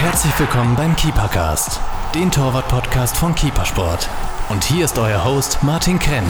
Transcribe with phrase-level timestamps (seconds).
[0.00, 1.78] Herzlich willkommen beim Keepercast,
[2.14, 4.08] den Torwart-Podcast von Keepersport.
[4.48, 6.24] Und hier ist euer Host Martin Krenn.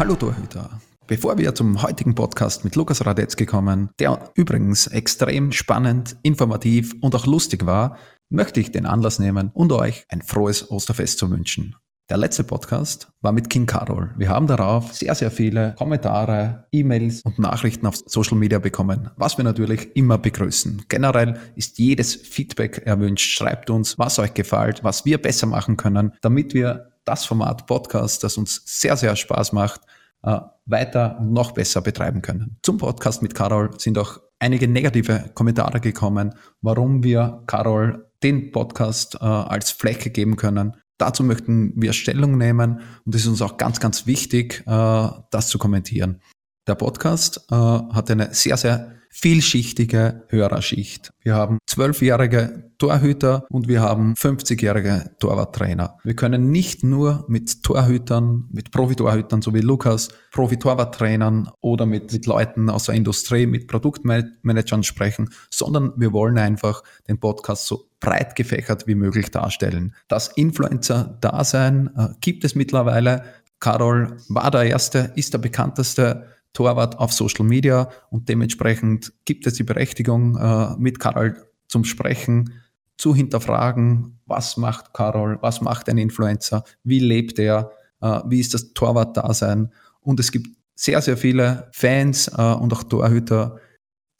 [0.00, 0.80] Hallo Torhüter.
[1.06, 7.14] Bevor wir zum heutigen Podcast mit Lukas Radetzky kommen, der übrigens extrem spannend, informativ und
[7.14, 7.96] auch lustig war,
[8.28, 11.76] möchte ich den Anlass nehmen und euch ein frohes Osterfest zu wünschen.
[12.12, 14.10] Der letzte Podcast war mit King Carol.
[14.18, 19.38] Wir haben darauf sehr, sehr viele Kommentare, E-Mails und Nachrichten auf Social Media bekommen, was
[19.38, 20.84] wir natürlich immer begrüßen.
[20.90, 23.30] Generell ist jedes Feedback erwünscht.
[23.30, 28.22] Schreibt uns, was euch gefällt, was wir besser machen können, damit wir das Format Podcast,
[28.24, 29.80] das uns sehr, sehr Spaß macht,
[30.22, 32.58] äh, weiter und noch besser betreiben können.
[32.62, 39.14] Zum Podcast mit Carol sind auch einige negative Kommentare gekommen, warum wir Carol den Podcast
[39.14, 40.76] äh, als Fläche geben können.
[41.02, 45.48] Dazu möchten wir Stellung nehmen und es ist uns auch ganz, ganz wichtig, äh, das
[45.48, 46.20] zu kommentieren.
[46.68, 51.12] Der Podcast äh, hat eine sehr, sehr vielschichtige Hörerschicht.
[51.20, 55.98] Wir haben zwölfjährige Torhüter und wir haben 50-jährige Torwarttrainer.
[56.02, 62.26] Wir können nicht nur mit Torhütern, mit Profitorhütern, so wie Lukas, Profi-Torwarttrainern oder mit, mit
[62.26, 68.34] Leuten aus der Industrie, mit Produktmanagern sprechen, sondern wir wollen einfach den Podcast so breit
[68.34, 69.94] gefächert wie möglich darstellen.
[70.08, 73.22] Das Influencer-Dasein äh, gibt es mittlerweile.
[73.60, 79.54] Carol war der Erste, ist der bekannteste Torwart auf Social Media und dementsprechend gibt es
[79.54, 82.52] die Berechtigung, äh, mit Carol zum Sprechen,
[82.98, 88.54] zu hinterfragen, was macht Carol, was macht ein Influencer, wie lebt er, äh, wie ist
[88.54, 93.58] das Torwart-Dasein und es gibt sehr, sehr viele Fans äh, und auch Torhüter,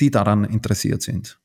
[0.00, 1.38] die daran interessiert sind.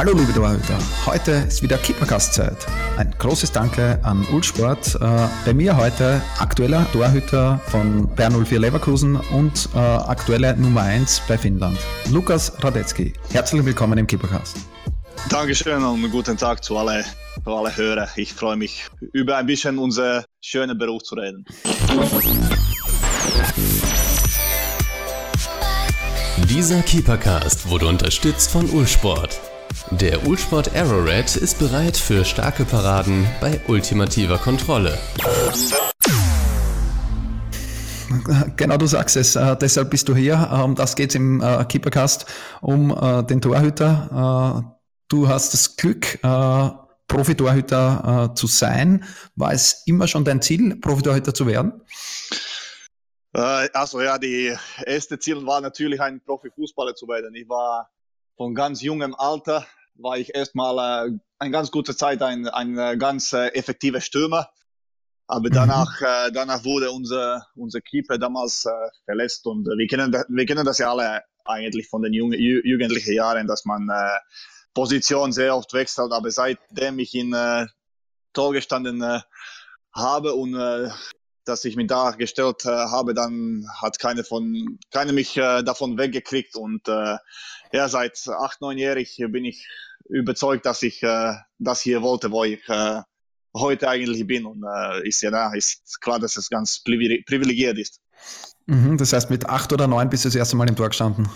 [0.00, 2.56] Hallo liebe Torhüter, heute ist wieder Kippercast-Zeit.
[2.96, 4.94] Ein großes Danke an Ulsport.
[4.94, 11.20] Äh, bei mir heute aktueller Torhüter von Bern 04 Leverkusen und äh, aktuelle Nummer 1
[11.28, 11.76] bei Finnland,
[12.10, 13.12] Lukas Radetzky.
[13.30, 14.56] Herzlich willkommen im Kippercast.
[15.28, 17.04] Dankeschön und guten Tag zu alle,
[17.44, 18.08] zu alle Hörer.
[18.16, 21.44] Ich freue mich, über ein bisschen unser schönen Beruf zu reden.
[26.48, 29.49] Dieser Keepercast wurde unterstützt von Ulsport.
[29.90, 34.98] Der Ulsport Aerored ist bereit für starke Paraden bei ultimativer Kontrolle.
[38.56, 39.36] Genau, du sagst es.
[39.36, 40.48] Äh, deshalb bist du hier.
[40.52, 42.26] Um ähm, das geht im äh, Keepercast
[42.60, 44.64] um äh, den Torhüter.
[44.66, 44.76] Äh,
[45.08, 46.70] du hast das Glück, äh,
[47.08, 49.04] Profitorhüter äh, zu sein.
[49.36, 51.82] War es immer schon dein Ziel, Profitorhüter zu werden?
[53.32, 54.52] also ja, die
[54.84, 57.32] erste Ziel war natürlich ein Profifußballer zu werden.
[57.36, 57.88] Ich war
[58.40, 62.96] von ganz jungem Alter war ich erstmal äh, eine ganz gute Zeit ein, ein äh,
[62.96, 64.48] ganz äh, effektiver Stürmer.
[65.26, 65.52] Aber mhm.
[65.52, 68.70] danach, äh, danach wurde unser, unser Keeper damals äh,
[69.04, 73.46] verletzt und wir, kennen, wir kennen das ja alle eigentlich von den jungen, jugendlichen Jahren,
[73.46, 74.18] dass man äh,
[74.72, 76.10] Position sehr oft wechselt.
[76.10, 77.66] Aber seitdem ich in äh,
[78.32, 79.20] Tor gestanden äh,
[79.92, 80.88] habe und äh,
[81.44, 85.98] dass ich mich da gestellt äh, habe, dann hat keine von keine mich äh, davon
[85.98, 87.16] weggekriegt und äh,
[87.72, 89.68] ja seit acht neunjährig bin ich
[90.08, 93.02] überzeugt, dass ich äh, das hier wollte, wo ich äh,
[93.54, 98.00] heute eigentlich bin und äh, ist ja da ist klar, dass es ganz privilegiert ist.
[98.66, 101.28] Mhm, das heißt, mit acht oder neun bist du das erste Mal im Tor gestanden.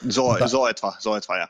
[0.00, 1.48] So, so etwa, so etwa, ja.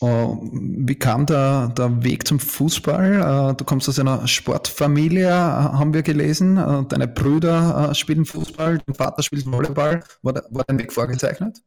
[0.00, 3.50] Oh, wie kam der, der Weg zum Fußball?
[3.50, 6.58] Äh, du kommst aus einer Sportfamilie, äh, haben wir gelesen.
[6.58, 10.02] Äh, deine Brüder spielen Fußball, dein Vater spielt Volleyball.
[10.22, 10.34] War,
[10.66, 11.58] dein Weg vorgezeichnet?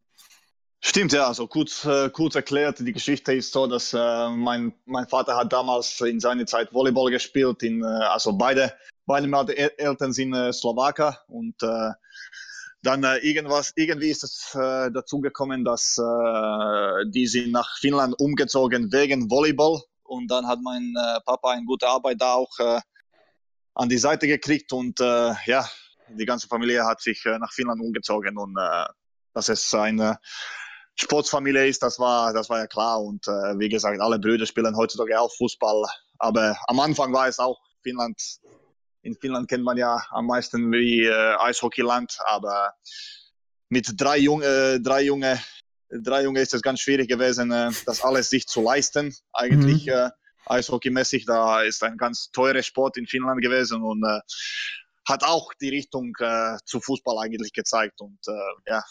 [0.81, 1.27] Stimmt, ja.
[1.27, 6.21] Also kurz, kurz erklärt, die Geschichte ist so, dass mein, mein Vater hat damals in
[6.21, 7.63] seiner Zeit Volleyball gespielt.
[7.63, 8.71] In, also beide,
[9.05, 11.55] beide Eltern sind Slowaker und
[12.81, 18.15] dann äh, irgendwas, irgendwie ist es äh, dazu gekommen, dass äh, die sind nach Finnland
[18.19, 19.81] umgezogen wegen Volleyball.
[20.03, 22.79] Und dann hat mein äh, Papa eine gute Arbeit da auch äh,
[23.75, 24.71] an die Seite gekriegt.
[24.71, 25.69] Und äh, ja,
[26.09, 28.37] die ganze Familie hat sich äh, nach Finnland umgezogen.
[28.37, 28.85] Und äh,
[29.33, 30.17] dass es eine
[30.95, 33.01] Sportsfamilie ist, das war, das war ja klar.
[33.01, 35.85] Und äh, wie gesagt, alle Brüder spielen heutzutage auch Fußball,
[36.17, 38.19] aber am Anfang war es auch Finnland
[39.01, 42.73] in Finnland kennt man ja am meisten wie äh, Eishockeyland, aber
[43.69, 45.39] mit drei Junge, äh, drei Junge,
[45.89, 49.15] drei Junge ist es ganz schwierig gewesen, äh, das alles sich zu leisten.
[49.33, 49.93] Eigentlich mhm.
[49.93, 50.09] äh,
[50.45, 54.19] Eishockeymäßig, da ist ein ganz teurer Sport in Finnland gewesen und äh,
[55.07, 58.01] hat auch die Richtung äh, zu Fußball eigentlich gezeigt.
[58.01, 58.83] Und äh, ja,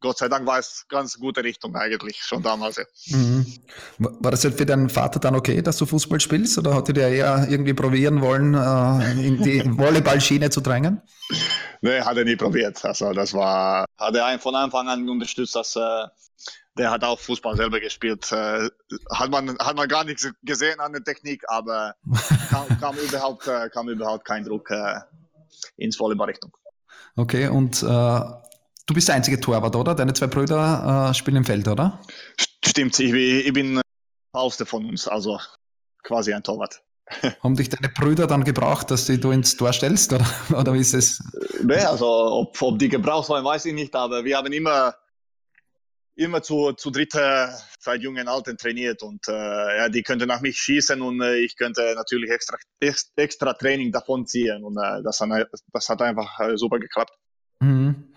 [0.00, 2.80] Gott sei Dank war es ganz gute Richtung eigentlich schon damals.
[3.06, 3.46] Mhm.
[3.98, 7.46] War das für deinen Vater dann okay, dass du Fußball spielst oder hatte der eher
[7.48, 11.02] irgendwie probieren wollen, äh, in die Volleyballschiene zu drängen?
[11.80, 12.84] Nee, hat er nie probiert.
[12.84, 16.06] Also das war, hat er von Anfang an unterstützt, dass äh,
[16.76, 18.30] der hat auch Fußball selber gespielt.
[18.30, 18.68] Äh,
[19.10, 21.96] hat, man, hat man gar nichts gesehen an der Technik, aber
[22.50, 24.70] kam, kam überhaupt, kam überhaupt kein Druck
[25.76, 26.52] ins Volleyball-Richtung.
[27.16, 28.20] Okay, und äh,
[28.88, 29.94] Du bist der einzige Torwart, oder?
[29.94, 32.00] Deine zwei Brüder äh, spielen im Feld, oder?
[32.64, 33.82] Stimmt, ich, ich bin
[34.34, 35.38] Hauste von uns, also
[36.02, 36.80] quasi ein Torwart.
[37.42, 40.26] Haben dich deine Brüder dann gebraucht, dass du ins Tor stellst, oder,
[40.58, 41.22] oder wie ist es?
[41.62, 44.94] Nee, also ob, ob die gebraucht waren, weiß ich nicht, aber wir haben immer,
[46.14, 50.56] immer zu, zu dritte seit jungen Alten trainiert und äh, ja, die könnte nach mich
[50.56, 52.56] schießen und äh, ich könnte natürlich extra,
[53.16, 57.12] extra Training davon ziehen und äh, das, hat, das hat einfach äh, super geklappt.
[57.60, 58.14] Mhm.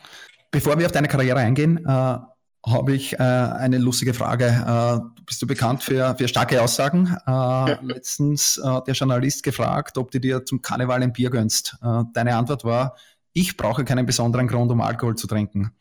[0.52, 2.18] Bevor wir auf deine Karriere eingehen, äh,
[2.66, 4.46] habe ich äh, eine lustige Frage.
[4.46, 7.18] Äh, bist du bekannt für, für starke Aussagen?
[7.26, 11.78] Äh, letztens hat der Journalist gefragt, ob du dir zum Karneval ein Bier gönnst.
[11.82, 12.96] Äh, deine Antwort war,
[13.34, 15.72] ich brauche keinen besonderen Grund, um Alkohol zu trinken.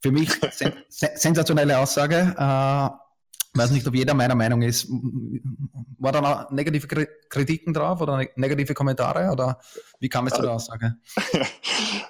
[0.00, 2.34] Für mich sen sensationelle Aussage.
[3.54, 4.88] Äh, weiß nicht, ob jeder meiner Meinung ist.
[5.98, 9.60] War da noch negative Kritiken drauf oder ne-, negative Kommentare oder
[10.00, 10.96] wie kam es zu der Aussage?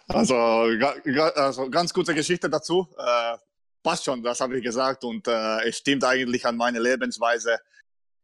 [0.08, 2.86] Also, also ganz gute Geschichte dazu.
[2.98, 3.38] Äh,
[3.82, 7.58] passt schon, das habe ich gesagt und äh, es stimmt eigentlich an meine Lebensweise.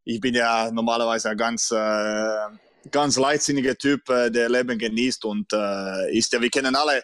[0.05, 2.49] Ich bin ja normalerweise ein ganz, äh,
[2.91, 7.03] ganz leidsinniger Typ, äh, der Leben genießt und äh, ist ja, wir kennen alle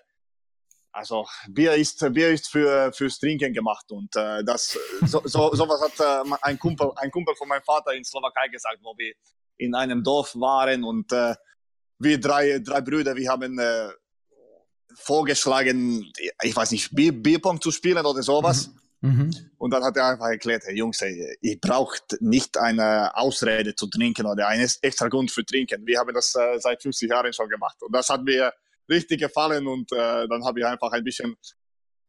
[0.94, 5.81] also Bier ist Bier ist für fürs Trinken gemacht und äh, das so, so sowas
[5.81, 9.12] hat äh, ein Kumpel ein Kumpel von meinem Vater in Slowakei gesagt, wo wir
[9.56, 11.35] in einem Dorf waren und äh,
[11.99, 13.88] wir drei drei Brüder, wir haben äh,
[14.94, 16.12] vorgeschlagen,
[16.43, 18.69] ich weiß nicht, Bier, Bierpong zu spielen oder sowas.
[18.69, 18.81] Mhm.
[19.05, 19.31] Mhm.
[19.58, 24.25] Und dann hat er einfach erklärt, hey Jungs, ihr braucht nicht eine Ausrede zu trinken
[24.25, 25.87] oder einen extra Grund für trinken.
[25.87, 27.76] Wir haben das äh, seit 50 Jahren schon gemacht.
[27.82, 28.50] Und das hat mir
[28.89, 31.37] richtig gefallen und äh, dann habe ich einfach ein bisschen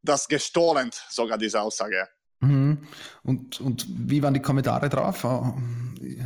[0.01, 2.07] das gestohlen, sogar diese Aussage.
[2.41, 2.87] Mhm.
[3.23, 5.23] Und, und wie waren die Kommentare drauf?
[5.23, 6.23] Äh,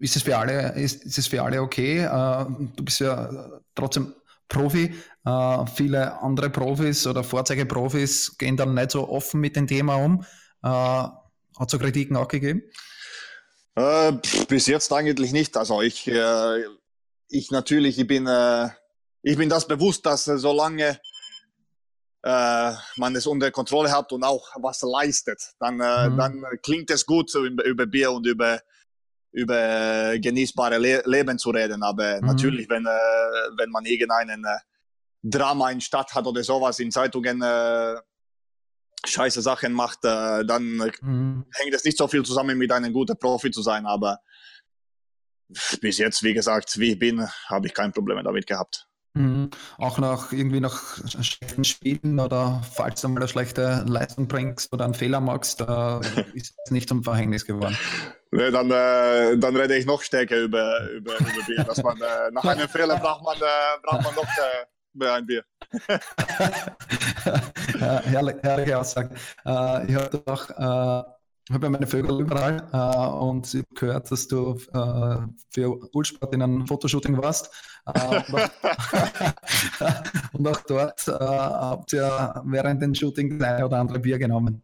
[0.00, 1.98] ist es für alle, ist, ist es für alle okay?
[1.98, 4.14] Äh, du bist ja trotzdem
[4.48, 4.94] Profi.
[5.24, 10.24] Äh, viele andere Profis oder Vorzeigeprofis gehen dann nicht so offen mit dem Thema um.
[10.62, 12.62] Hat es so Kritiken auch gegeben?
[13.74, 14.12] Äh,
[14.48, 15.56] bis jetzt eigentlich nicht.
[15.56, 16.64] Also ich, äh,
[17.28, 18.68] ich natürlich, ich bin äh,
[19.22, 20.98] ich bin das bewusst, dass äh, solange
[22.22, 26.16] äh, man es unter Kontrolle hat und auch was leistet, dann, äh, mhm.
[26.16, 28.60] dann klingt es gut, über, über Bier und über,
[29.32, 31.82] über genießbare Le Leben zu reden.
[31.82, 32.26] Aber mhm.
[32.26, 32.90] natürlich, wenn, äh,
[33.56, 34.58] wenn man irgendeinen äh,
[35.22, 37.96] Drama in Stadt hat oder sowas in Zeitungen äh,
[39.06, 41.46] scheiße Sachen macht, dann mhm.
[41.54, 43.86] hängt es nicht so viel zusammen mit einem guten Profi zu sein.
[43.86, 44.18] Aber
[45.80, 48.89] bis jetzt, wie gesagt, wie ich bin, habe ich kein Problem damit gehabt.
[49.14, 49.50] Mhm.
[49.76, 54.84] Auch nach irgendwie nach schlechten Spielen oder falls du mal eine schlechte Leistung bringst oder
[54.84, 56.00] einen Fehler machst, da
[56.34, 57.76] ist es nicht zum Verhängnis geworden.
[58.30, 61.64] Nee, dann, äh, dann rede ich noch stärker über, über, über Bier.
[61.64, 65.44] Dass man, äh, nach einem Fehler braucht man, äh, braucht man noch äh, ein Bier.
[67.78, 69.14] herrlich, herrliche Aussage.
[69.44, 71.02] Äh, ich habe doch äh,
[71.52, 75.16] habe ja meine Vögel überall äh, und ich habe gehört, dass du äh,
[75.50, 77.50] für Ulsport in einem Fotoshooting warst.
[77.86, 78.22] Äh,
[80.32, 84.62] und, auch, dort äh, habt ihr während dem Shooting das eine oder andere Bier genommen.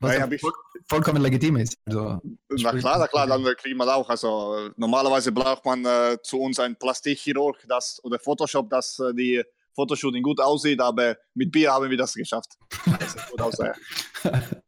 [0.00, 0.52] Was ja, voll,
[0.88, 1.78] vollkommen legitim ist.
[1.86, 4.08] Also, na klar, na klar, dann kriegen wir auch.
[4.08, 9.42] Also normalerweise braucht man äh, zu uns einen Plastikchirurg das, oder Photoshop, dass äh, die
[9.74, 12.58] Fotoshooting gut aussieht, aber mit Bier haben wir das geschafft.
[12.98, 13.74] Das gut aussehen.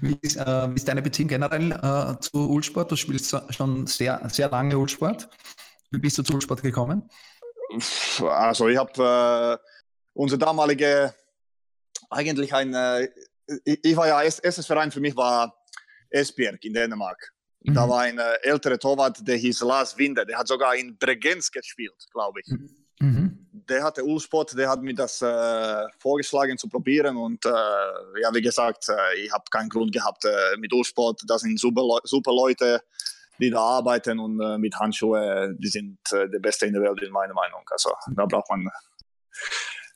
[0.00, 2.90] Wie ist, äh, wie ist deine Beziehung generell äh, zu Ulsport?
[2.90, 5.28] Du spielst schon sehr, sehr lange Ulsport.
[5.90, 7.08] Wie bist du zu Ulsport gekommen?
[8.20, 9.68] Also ich habe äh,
[10.14, 11.14] unsere damalige,
[12.10, 13.08] eigentlich ein, äh,
[13.64, 15.54] ich, war ja, erstes Verein für mich war
[16.10, 17.32] Esbjerg in Dänemark.
[17.60, 17.74] Mhm.
[17.74, 21.50] Da war ein äh, älterer Torwart, der hieß Lars Winder, der hat sogar in Bregenz
[21.50, 22.52] gespielt, glaube ich.
[23.00, 23.45] Mhm.
[23.68, 27.50] Der hatte Ulsport, der hat mir das äh, vorgeschlagen zu probieren und äh,
[28.20, 31.22] ja, wie gesagt, äh, ich habe keinen Grund gehabt äh, mit Ulsport.
[31.26, 32.82] Das sind super, super Leute,
[33.38, 37.12] die da arbeiten und äh, mit Handschuhe, die sind der Beste in der Welt in
[37.12, 37.62] meiner Meinung.
[37.70, 38.68] Also da braucht man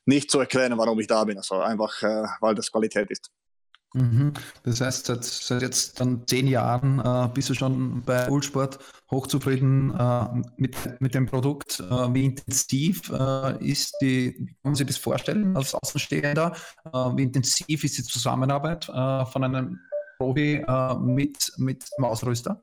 [0.05, 1.37] nicht zu erklären, warum ich da bin.
[1.37, 2.03] Also einfach,
[2.41, 3.31] weil das Qualität ist.
[3.93, 4.35] Mhm.
[4.63, 8.79] Das heißt, seit, seit, jetzt dann zehn Jahren äh, bist du schon bei Ulsport
[9.11, 11.81] hochzufrieden äh, mit, mit dem Produkt.
[11.81, 16.55] Äh, wie intensiv äh, ist die, kann man sich das vorstellen als Außenstehender?
[16.85, 19.81] Äh, wie intensiv ist die Zusammenarbeit äh, von einem
[20.19, 20.63] Profi
[21.01, 22.61] mit, mit dem Ausrüster?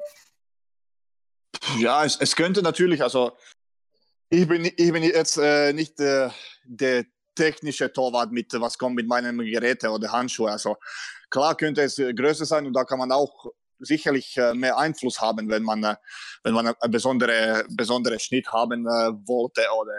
[1.80, 3.32] Ja, es, es könnte natürlich, also
[4.30, 5.38] ich bin, ich bin jetzt
[5.74, 7.06] nicht der
[7.38, 10.52] technische Torwart mit, was kommt mit meinen Geräten oder Handschuhe.
[10.52, 10.76] Also
[11.30, 13.46] klar könnte es äh, größer sein und da kann man auch
[13.80, 15.96] sicherlich äh, mehr Einfluss haben, wenn man, äh,
[16.44, 19.94] wenn man einen besondere, besondere Schnitt haben wollte oder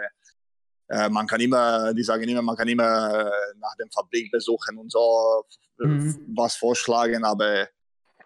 [1.11, 5.45] man kann immer, die sagen immer, man kann immer nach dem Fabrik besuchen und so
[5.77, 6.33] mhm.
[6.35, 7.69] was vorschlagen, aber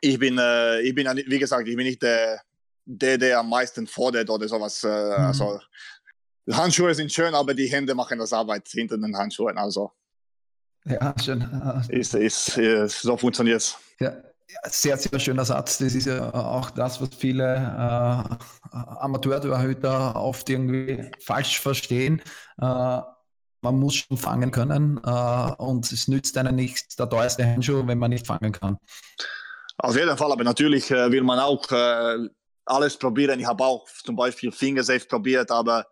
[0.00, 0.38] ich bin,
[0.81, 2.40] ich bin, wie gesagt, ich bin nicht der,
[2.85, 4.83] der, der am meisten fordert oder sowas.
[4.85, 4.90] Mhm.
[4.90, 5.61] Also
[6.51, 9.59] Handschuhe sind schön, aber die Hände machen das Arbeit hinter den Handschuhen.
[9.59, 9.93] Also
[10.85, 11.43] ja, schön.
[11.89, 13.77] Ist, ist, ist so funktioniert es.
[14.01, 14.17] Ja,
[14.65, 15.79] sehr, sehr schöner Satz.
[15.79, 22.21] Das ist ja auch das, was viele äh, Amateurtorhüter oft irgendwie falsch verstehen.
[22.61, 23.01] Äh,
[23.65, 27.99] man muss schon fangen können äh, und es nützt einem nichts der teuerste Handschuh, wenn
[27.99, 28.79] man nicht fangen kann.
[29.79, 32.29] Auf jeden Fall, aber natürlich äh, will man auch äh,
[32.65, 33.39] alles probieren.
[33.39, 35.87] Ich habe auch zum Beispiel Fingersafe probiert, aber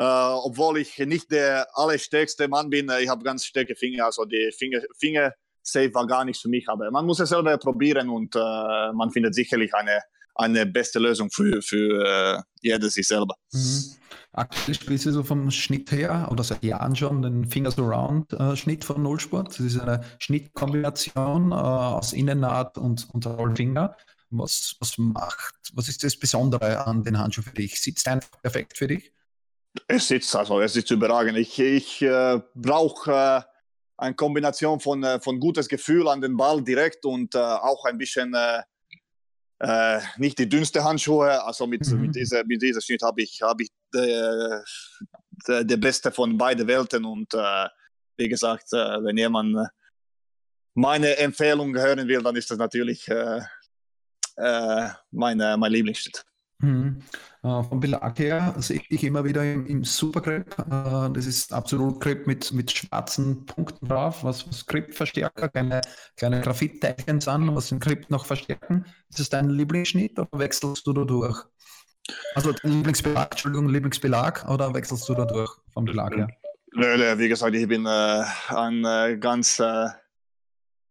[0.00, 4.24] äh, obwohl ich nicht der allerstärkste Mann bin, äh, ich habe ganz starke Finger, also
[4.24, 8.08] die Finger, Finger Safe war gar nichts für mich, aber man muss es selber probieren
[8.08, 10.00] und äh, man findet sicherlich eine,
[10.36, 13.34] eine beste Lösung für, für äh, jeder sich selber.
[13.52, 13.96] Mhm.
[14.32, 18.56] Aktuell spielst du so vom Schnitt her oder seit Jahren schon den Fingers Around äh,
[18.56, 19.48] Schnitt von Nullsport.
[19.48, 23.96] Das ist eine Schnittkombination äh, aus Innennaht und, und Rollfinger.
[24.30, 27.78] Was, was macht, was ist das Besondere an den Handschuhen für dich?
[27.82, 29.12] Sitzt einfach perfekt für dich?
[29.86, 31.38] Es sitzt also, es sitzt überragend.
[31.38, 33.42] Ich, ich äh, brauche äh,
[33.96, 37.98] eine Kombination von, äh, von gutes Gefühl an den Ball direkt und äh, auch ein
[37.98, 38.62] bisschen äh,
[39.60, 41.42] äh, nicht die dünnste Handschuhe.
[41.44, 42.00] Also mit, mhm.
[42.00, 44.64] mit, dieser, mit dieser Schnitt habe ich, hab ich der
[45.46, 49.68] de, de Beste von beiden Welten und wie gesagt, wenn jemand
[50.74, 53.08] meine Empfehlung hören will, dann ist das natürlich
[55.10, 56.24] meine, mein Lieblingsschnitt.
[56.58, 57.02] Mhm.
[57.42, 60.58] Äh, vom Belag her sehe ich immer wieder im, im Supergrip.
[60.58, 65.80] Äh, das ist absolut Grip mit, mit schwarzen Punkten drauf, was, was Grip-Verstärker, kleine,
[66.16, 68.84] kleine Graphit-Teilchen sind, was den Grip noch verstärken.
[69.08, 71.42] Ist das dein Lieblingsschnitt oder wechselst du da durch?
[72.34, 76.28] Also Lieblingsbelag, Entschuldigung, Lieblingsbelag oder wechselst du da durch vom Belag her?
[76.72, 79.88] Nö, wie gesagt, ich bin äh, ein äh, ganz äh,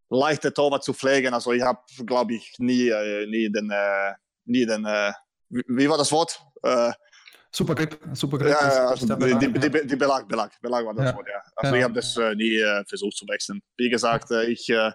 [0.09, 1.33] leichter Torwart zu pflegen.
[1.33, 3.71] Also ich habe, glaube ich, nie, äh, nie den,
[4.45, 4.87] nie den
[5.51, 6.39] äh, wie war das Wort?
[6.63, 6.91] Äh,
[7.51, 7.99] Supergrip.
[8.13, 11.15] Supergrip ja, ja, also die, die, die, die, Belag, Belag, Belag war das ja.
[11.15, 11.41] Wort, ja.
[11.55, 11.79] Also ja.
[11.79, 13.61] ich habe das äh, nie äh, versucht zu wechseln.
[13.77, 14.91] Wie gesagt, äh, ich, äh,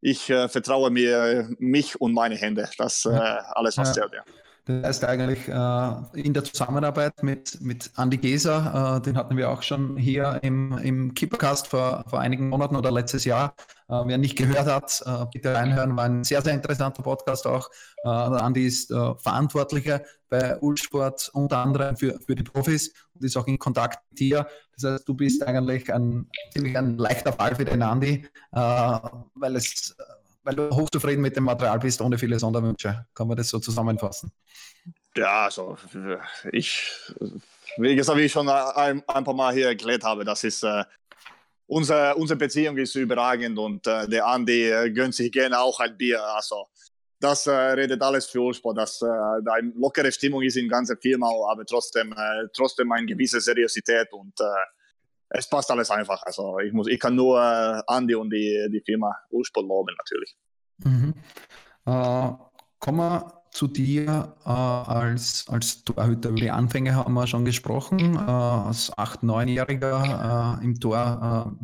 [0.00, 2.68] ich äh, vertraue mir mich und meine Hände.
[2.76, 4.24] Das äh, alles, was zählt, ja.
[4.70, 9.50] Das heißt eigentlich äh, in der Zusammenarbeit mit, mit Andy Geser, äh, den hatten wir
[9.50, 13.54] auch schon hier im, im Keepercast vor, vor einigen Monaten oder letztes Jahr.
[13.88, 17.68] Äh, wer nicht gehört hat, äh, bitte reinhören, war ein sehr, sehr interessanter Podcast auch.
[18.04, 23.36] Äh, Andi ist äh, Verantwortlicher bei Ulsport unter anderem für, für die Profis und ist
[23.36, 24.46] auch in Kontakt mit dir.
[24.76, 29.96] Das heißt, du bist eigentlich ein, ziemlich ein leichter Fall für den Andi, weil es
[30.50, 33.06] weil du hochzufrieden mit dem Material bist, ohne viele Sonderwünsche.
[33.14, 34.32] Kann man das so zusammenfassen?
[35.16, 35.76] Ja, also
[36.50, 36.82] ich,
[37.76, 40.84] wie gesagt, wie ich schon ein, ein paar Mal hier erklärt habe, das ist äh,
[41.66, 45.96] unsere, unsere Beziehung ist überragend und äh, der Andi äh, gönnt sich gerne auch ein
[45.96, 46.22] Bier.
[46.34, 46.66] Also
[47.20, 50.96] das äh, redet alles für Ulsport, dass äh, da eine lockere Stimmung ist in ganzen
[50.98, 54.34] Firma, aber trotzdem, äh, trotzdem eine gewisse Seriosität und
[55.30, 56.22] es passt alles einfach.
[56.24, 60.36] Also ich muss, ich kann nur äh, Andi und die, die Firma Ursport loben natürlich.
[60.78, 61.14] Mhm.
[61.86, 62.32] Äh,
[62.78, 66.30] kommen wir zu dir äh, als, als Torhüter.
[66.30, 68.16] Über die Anfänge haben wir schon gesprochen.
[68.16, 71.56] Äh, als 8-, 9-Jähriger äh, im Tor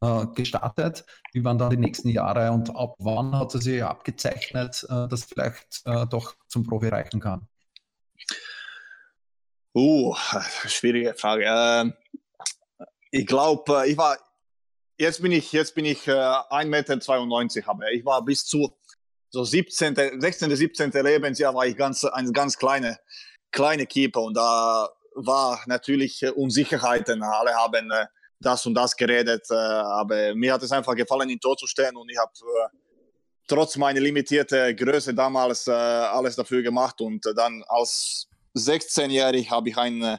[0.00, 1.04] äh, gestartet.
[1.32, 5.84] Wie waren dann die nächsten Jahre und ab wann hat es sich abgezeichnet, dass vielleicht
[6.10, 7.48] doch zum Profi reichen kann?
[9.74, 10.14] Uh,
[10.66, 11.94] schwierige Frage.
[13.16, 14.18] Ich glaube, äh, ich war,
[14.98, 18.76] jetzt bin ich, jetzt bin ich äh, 1,92 Meter, aber ich war bis zu
[19.30, 20.90] so 17., 16., 17.
[20.90, 22.98] Lebensjahr war ich ganz, ein ganz kleine,
[23.52, 27.22] kleine Keeper und da war natürlich äh, Unsicherheiten.
[27.22, 28.06] Alle haben äh,
[28.40, 31.94] das und das geredet, äh, aber mir hat es einfach gefallen, in Tor zu stehen
[31.94, 32.76] und ich habe äh,
[33.46, 39.78] trotz meiner limitierten Größe damals äh, alles dafür gemacht und dann als 16-jährig habe ich
[39.78, 40.18] ein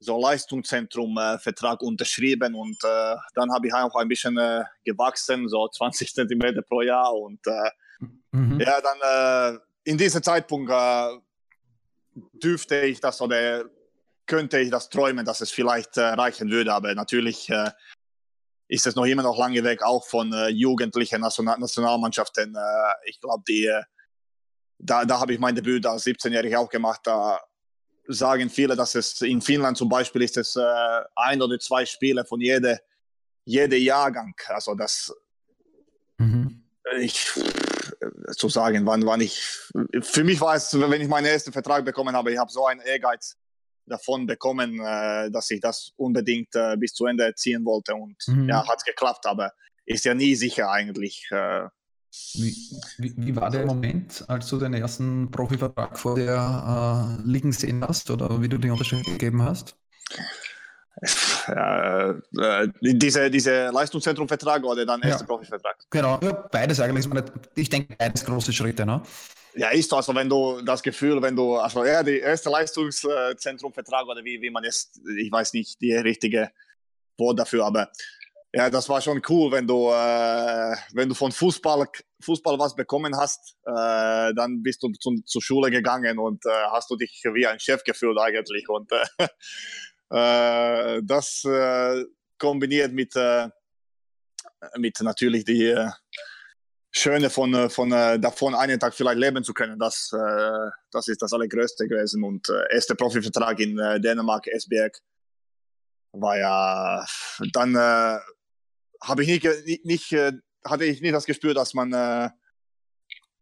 [0.00, 4.38] so Leistungszentrum-Vertrag unterschrieben und dann habe ich auch ein bisschen
[4.84, 7.40] gewachsen, so 20 Zentimeter pro Jahr und
[8.30, 8.60] mhm.
[8.60, 10.72] ja, dann in diesem Zeitpunkt
[12.32, 13.64] dürfte ich das oder
[14.28, 16.72] könnte ich das träumen, dass es vielleicht äh, reichen würde.
[16.72, 17.70] Aber natürlich äh,
[18.68, 22.54] ist es noch immer noch lange weg, auch von äh, jugendlichen National Nationalmannschaften.
[22.54, 23.82] Äh, ich glaube, die, äh,
[24.78, 27.00] da, da habe ich mein Debüt als 17-Jähriger auch gemacht.
[27.04, 27.40] Da
[28.08, 32.24] sagen viele, dass es in Finnland zum Beispiel ist es äh, ein oder zwei Spiele
[32.24, 32.78] von jeder
[33.44, 34.34] jeder Jahrgang.
[34.48, 35.14] Also das
[36.18, 36.64] mhm.
[37.00, 37.26] ich
[38.36, 39.40] zu sagen, wann, wann ich
[40.02, 42.80] für mich war es, wenn ich meinen ersten Vertrag bekommen habe, ich habe so einen
[42.80, 43.36] Ehrgeiz
[43.86, 47.94] davon bekommen, äh, dass ich das unbedingt äh, bis zu Ende ziehen wollte.
[47.94, 48.48] Und mhm.
[48.48, 49.52] ja, hat geklappt, aber
[49.86, 51.26] ist ja nie sicher eigentlich.
[51.30, 51.68] Äh.
[52.34, 52.54] Wie,
[52.98, 57.84] wie, wie, war der Moment, als du den ersten Profivertrag vor dir äh, liegen sehen
[57.86, 59.76] hast oder wie du die Unterschrift gegeben hast?
[61.46, 65.26] Ja, äh, diese, diese Leistungszentrumvertrag oder dann erster ja.
[65.26, 65.76] Profivertrag?
[65.90, 67.06] Genau, ja, beides eigentlich.
[67.54, 68.84] Ich denke, beides große Schritte.
[68.84, 69.02] Ne?
[69.54, 74.24] Ja, ist also, wenn du das Gefühl, wenn du, also ja, die erste Leistungszentrumvertrag oder
[74.24, 76.50] wie, wie man es, ich weiß nicht, die richtige
[77.16, 77.90] Wort dafür, aber
[78.54, 81.86] ja, das war schon cool, wenn du, äh, wenn du von Fußball,
[82.22, 86.90] Fußball was bekommen hast, äh, dann bist du zum, zur Schule gegangen und äh, hast
[86.90, 89.28] du dich wie ein Chef gefühlt eigentlich und äh,
[90.96, 92.04] äh, das äh,
[92.38, 93.14] kombiniert mit,
[94.76, 95.76] mit natürlich die
[96.90, 100.10] Schöne von, von davon einen Tag vielleicht leben zu können, das,
[100.92, 102.22] das ist das Allergrößte gewesen.
[102.22, 104.96] Und äh, erster Profivertrag in Dänemark, Esbjerg,
[106.12, 107.04] war ja,
[107.52, 107.76] dann
[109.00, 110.32] habe ich nicht, nicht äh,
[110.64, 112.30] hatte ich nicht das Gespür, dass man, äh,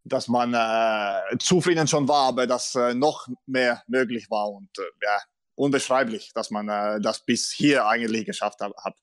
[0.05, 4.83] dass man äh, zufrieden schon war, aber dass äh, noch mehr möglich war und äh,
[5.03, 5.21] ja,
[5.55, 8.95] unbeschreiblich, dass man äh, das bis hier eigentlich geschafft hat.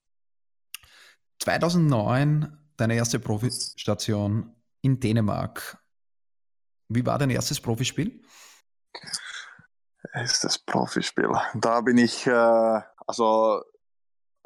[1.39, 5.77] 2009 deine erste Profistation in Dänemark.
[6.88, 8.22] Wie war dein erstes Profispiel?
[10.13, 11.29] Erstes Profispiel.
[11.55, 12.31] Da bin ich, äh,
[13.07, 13.63] also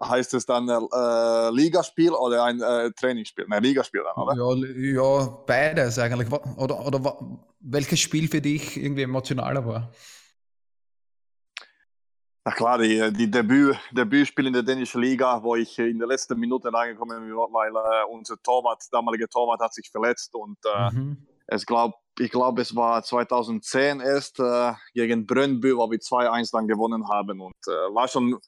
[0.02, 3.46] heißt es dann äh, Ligaspiel oder ein äh, Trainingsspiel?
[3.48, 4.36] Nein, Ligaspiel dann, oder?
[4.36, 6.32] Ja, ja, beides eigentlich.
[6.32, 7.18] Oder, oder
[7.60, 9.92] welches Spiel für dich irgendwie emotionaler war?
[12.48, 16.40] Na klar, die, die Debüt, Debütspiel in der dänischen Liga, wo ich in der letzten
[16.40, 21.28] Minute reingekommen bin, weil äh, unser Torwart, damalige Torwart, hat sich verletzt und äh, mhm.
[21.48, 26.70] es glaub, ich glaube, es war 2010 erst äh, gegen Brøndby, wo wir 2-1 dann
[26.70, 28.40] gewonnen haben und äh, war schon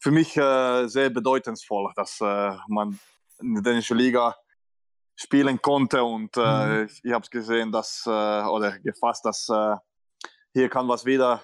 [0.00, 2.98] für mich äh, sehr bedeutungsvoll, dass äh, man
[3.40, 4.36] in der dänischen Liga
[5.14, 6.86] spielen konnte und mhm.
[6.86, 9.50] ich, ich habe es gesehen, dass oder gefasst, dass
[10.52, 11.42] hier kann was wieder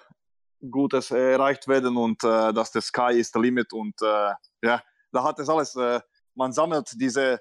[0.70, 5.22] Gutes erreicht werden und äh, dass der Sky ist der Limit und äh, ja, da
[5.22, 6.00] hat es alles, äh,
[6.34, 7.40] man sammelt diese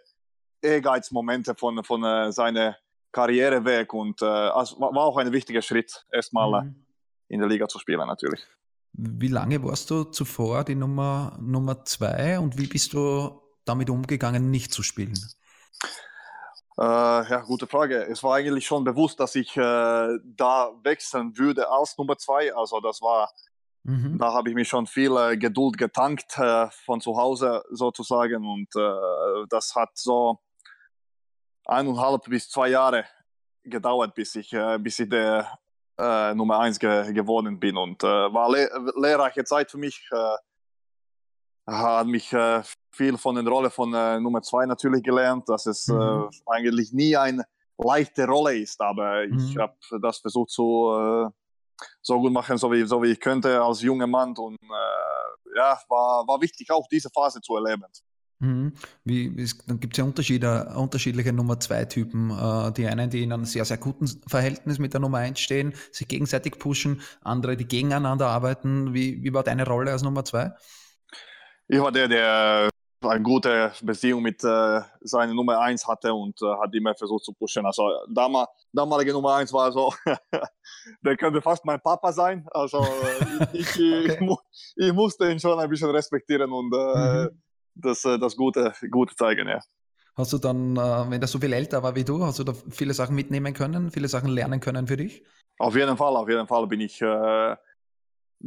[0.61, 2.77] Ehrgeizmomente von, von äh, seiner
[3.11, 6.85] Karriere weg und äh, also war auch ein wichtiger Schritt, erstmal äh, mhm.
[7.29, 8.45] in der Liga zu spielen natürlich.
[8.97, 14.51] Wie lange warst du zuvor die Nummer, Nummer zwei und wie bist du damit umgegangen,
[14.51, 15.15] nicht zu spielen?
[16.77, 18.05] Äh, ja, gute Frage.
[18.05, 19.61] Es war eigentlich schon bewusst, dass ich äh,
[20.23, 22.53] da wechseln würde als Nummer zwei.
[22.53, 23.31] Also das war,
[23.83, 24.17] mhm.
[24.17, 28.73] da habe ich mich schon viel äh, Geduld getankt äh, von zu Hause sozusagen und
[28.75, 30.39] äh, das hat so
[31.65, 33.05] eineinhalb bis zwei Jahre
[33.63, 35.57] gedauert, bis ich, äh, bis ich der
[35.97, 40.09] Nummer eins ge geworden bin und war le lehrreiche Zeit für mich.
[41.67, 42.33] hat mich
[42.95, 45.99] viel von der Rolle von äh, Nummer zwei natürlich gelernt, dass es mhm.
[45.99, 47.43] äh, eigentlich nie eine
[47.77, 49.37] leichte Rolle ist, aber mhm.
[49.37, 51.29] ich habe das versucht so, äh,
[52.01, 55.77] so gut machen, so wie, so wie ich könnte als junger Mann und äh, ja,
[55.89, 57.85] war, war wichtig auch diese Phase zu erleben.
[58.39, 58.73] Mhm.
[59.03, 62.31] Wie, es, dann gibt es ja Unterschiede, unterschiedliche Nummer 2 Typen.
[62.31, 65.73] Äh, die einen, die in einem sehr, sehr guten Verhältnis mit der Nummer 1 stehen,
[65.91, 68.93] sich gegenseitig pushen, andere, die gegeneinander arbeiten.
[68.93, 70.51] Wie, wie war deine Rolle als Nummer 2?
[71.67, 72.69] Ich war der, der
[73.01, 77.33] eine gute Beziehung mit äh, seiner Nummer 1 hatte und äh, hat immer versucht zu
[77.33, 77.65] pushen.
[77.65, 79.93] Also damal, damalige Nummer 1 war so,
[81.01, 82.45] der könnte fast mein Papa sein.
[82.51, 84.17] Also äh, ich, okay.
[84.19, 87.41] ich, ich, musste ihn schon ein bisschen respektieren und äh, mhm.
[87.75, 89.59] Das, äh, das Gute, Gute zeigen, ja.
[90.15, 92.53] Hast du dann, äh, wenn er so viel älter war wie du, hast du da
[92.69, 95.23] viele Sachen mitnehmen können, viele Sachen lernen können für dich?
[95.59, 97.57] Auf jeden Fall, auf jeden Fall bin ich, da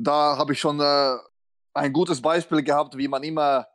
[0.02, 3.66] habe ich schon ein gutes Beispiel gehabt, wie man immer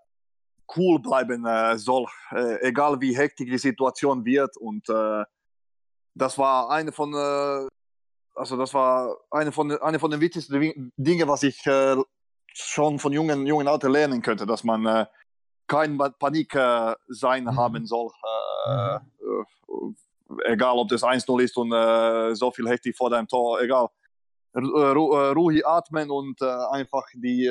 [0.76, 4.56] cool bleiben äh, soll, äh, egal wie hektisch die Situation wird.
[4.58, 5.24] Und äh,
[6.14, 7.68] das war eine von, äh,
[8.36, 11.96] also das war eine von, eine von den wichtigsten Dingen, was ich äh,
[12.54, 15.08] schon von jungen, jungen Alter lernen könnte, dass man
[15.64, 17.58] äh, kein Panik äh, sein mhm.
[17.58, 18.10] haben soll.
[18.68, 19.00] Äh,
[19.68, 19.96] mhm.
[20.46, 23.88] egal, ob das 1-0 ist und so viel Hektik vor deinem Tor, egal.
[24.56, 27.50] Ru ruhig atmen und einfach die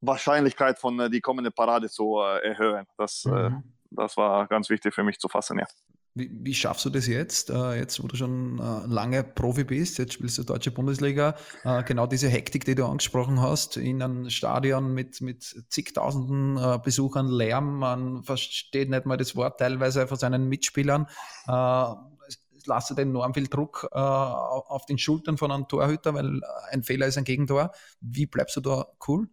[0.00, 2.86] Wahrscheinlichkeit von die kommende Parade zu erhöhen.
[2.96, 3.62] Das, mhm.
[3.90, 5.66] das war ganz wichtig für mich zu fassen, ja.
[6.14, 9.98] Wie, wie, schaffst du das jetzt, äh, jetzt wo du schon äh, lange Profi bist,
[9.98, 14.28] jetzt spielst du Deutsche Bundesliga, äh, genau diese Hektik, die du angesprochen hast, in einem
[14.30, 20.16] Stadion mit, mit zigtausenden äh, Besuchern, Lärm, man versteht nicht mal das Wort teilweise von
[20.18, 21.06] seinen Mitspielern,
[21.46, 21.92] äh,
[22.26, 26.40] es lastet enorm viel Druck äh, auf den Schultern von einem Torhüter, weil
[26.70, 27.70] ein Fehler ist ein Gegentor.
[28.00, 29.28] Wie bleibst du da cool?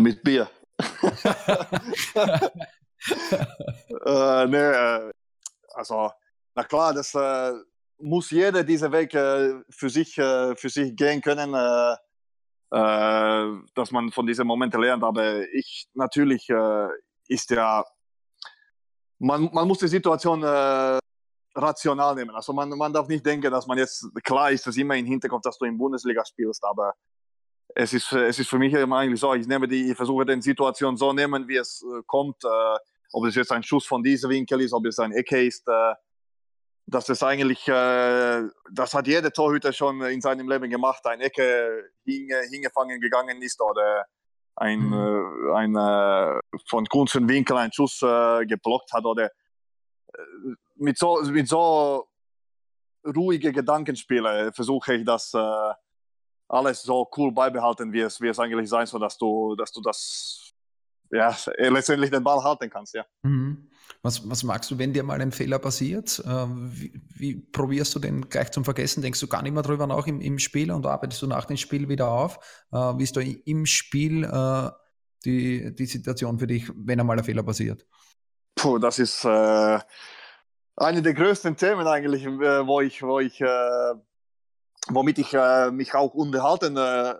[0.00, 0.50] mit Bier.
[4.06, 5.12] äh, nee,
[5.76, 6.10] also,
[6.54, 7.52] na klar, das äh,
[7.98, 11.92] muss jeder diesen Weg äh, für, sich, äh, für sich gehen können, äh,
[12.70, 15.04] äh, dass man von diesen Momenten lernt.
[15.04, 16.88] Aber ich, natürlich äh,
[17.28, 17.84] ist ja,
[19.18, 20.42] man, man muss die Situation
[21.54, 22.34] rational nehmen.
[22.34, 25.42] Also man, man darf nicht denken, dass man jetzt, klar ist es immer im Hinterkopf,
[25.42, 26.92] dass du in Bundesliga spielst, aber
[27.74, 30.40] es ist, es ist für mich immer eigentlich so, ich nehme die, ich versuche die
[30.42, 32.42] Situation so nehmen, wie es kommt.
[33.12, 35.94] Ob es jetzt ein Schuss von diesem Winkel ist, ob es ein Ecke ist, äh,
[36.86, 38.42] dass es eigentlich, äh,
[38.72, 43.60] das hat jeder Torhüter schon in seinem Leben gemacht, ein Ecke hinge, hingefangen gegangen ist
[43.60, 44.04] oder
[44.54, 44.92] ein, mhm.
[44.92, 49.30] äh, ein äh, von kurzen Winkel ein Schuss äh, geblockt hat oder
[50.76, 52.06] mit so, mit so
[53.04, 55.34] ruhige Gedankenspiele versuche ich das
[56.48, 59.82] alles so cool beibehalten, wie es, wie es eigentlich sein soll, dass du, dass du
[59.82, 60.45] das
[61.10, 63.04] ja, letztendlich den Ball halten kannst, ja.
[63.22, 63.68] Mhm.
[64.02, 66.22] Was, was magst du, wenn dir mal ein Fehler passiert?
[66.24, 69.02] Äh, wie, wie, probierst du den gleich zum Vergessen?
[69.02, 71.56] Denkst du gar nicht mehr drüber nach im, im Spiel und arbeitest du nach dem
[71.56, 72.38] Spiel wieder auf?
[72.72, 74.70] Äh, wie ist da im Spiel äh,
[75.24, 77.84] die, die Situation für dich, wenn einmal ein Fehler passiert?
[78.54, 79.78] Puh, das ist äh,
[80.76, 83.94] eine der größten Themen eigentlich, äh, wo ich, wo ich äh,
[84.88, 85.32] womit ich
[85.72, 86.74] mich auch unterhalten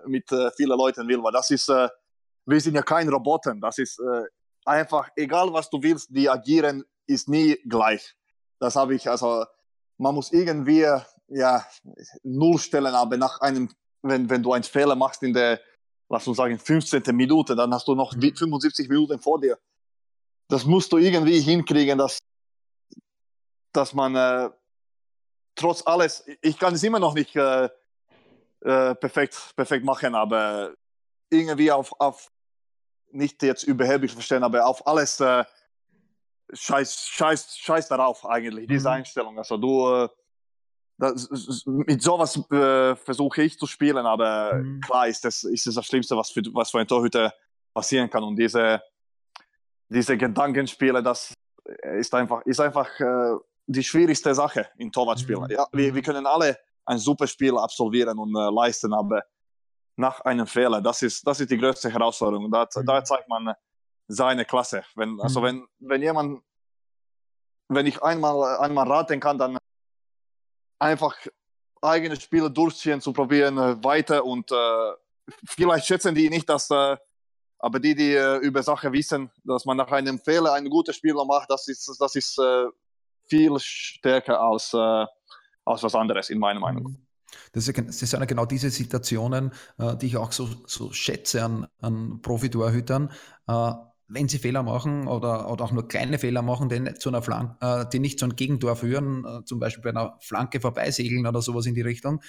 [0.07, 1.68] mit vielen Leuten will, weil das ist
[2.46, 3.54] wir sind ja kein Roboter.
[3.61, 4.24] Das ist äh,
[4.64, 8.16] einfach, egal was du willst, die agieren ist nie gleich.
[8.59, 9.44] Das habe ich, also
[9.98, 10.87] man muss irgendwie
[11.28, 11.66] ja,
[12.22, 13.70] null stellen, aber nach einem,
[14.02, 15.61] wenn, wenn du einen Fehler machst in der,
[16.09, 17.02] lass uns sagen, 15.
[17.14, 19.59] Minute, dann hast du noch 75 Minuten vor dir.
[20.48, 22.20] Das musst du irgendwie hinkriegen, dass,
[23.72, 24.50] dass man äh,
[25.56, 27.68] trotz alles, ich kann es immer noch nicht äh,
[28.61, 30.74] äh, perfekt, perfekt machen, aber
[31.30, 32.30] irgendwie auf, auf
[33.12, 35.44] nicht jetzt überheblich verstehen, aber auf alles äh,
[36.52, 38.94] scheiß, scheiß, scheiß darauf eigentlich, diese mhm.
[38.96, 39.38] Einstellung.
[39.38, 40.08] Also du, äh,
[40.98, 41.28] das,
[41.66, 44.80] mit sowas äh, versuche ich zu spielen, aber mhm.
[44.80, 47.32] klar ist das, ist das das Schlimmste, was für, was für ein Torhüter
[47.74, 48.24] passieren kann.
[48.24, 48.82] Und diese,
[49.88, 51.34] diese Gedankenspiele, das
[51.98, 53.34] ist einfach, ist einfach äh,
[53.66, 55.42] die schwierigste Sache in Torwartspielen.
[55.42, 55.50] Mhm.
[55.50, 59.22] Ja, wir, wir können alle ein super Spiel absolvieren und äh, leisten, aber
[59.96, 60.80] nach einem Fehler.
[60.80, 62.50] Das ist, das ist die größte Herausforderung.
[62.50, 62.87] Da, mhm.
[62.87, 63.54] da zeigt man
[64.09, 64.85] seine Klasse.
[64.94, 65.44] Wenn, also mhm.
[65.44, 66.42] wenn, wenn jemand,
[67.68, 69.59] wenn ich einmal, einmal raten kann, dann
[70.78, 71.16] einfach
[71.82, 74.92] eigene Spiele durchziehen, zu probieren, äh, weiter und äh,
[75.46, 76.96] vielleicht schätzen die nicht, dass, äh,
[77.59, 81.14] aber die, die äh, über Sachen wissen, dass man nach einem Fehler ein gutes Spiel
[81.14, 82.66] macht, das ist, das ist äh,
[83.28, 85.06] viel stärker als, äh,
[85.64, 87.05] als was anderes, in meiner Meinung.
[87.53, 93.11] Das, sind genau diese Situationen, äh, die ich auch so, so schätze an, an Profitorhütern.
[93.49, 93.72] Äh,
[94.09, 97.22] wenn sie Fehler machen oder, oder auch nur kleine Fehler machen, die nicht zu einer
[97.22, 101.42] Flanke, äh, die nicht zu einem Gegentor führen, zum Beispiel bei einer Flanke vorbeisegeln oder
[101.42, 102.22] sowas in die Richtung.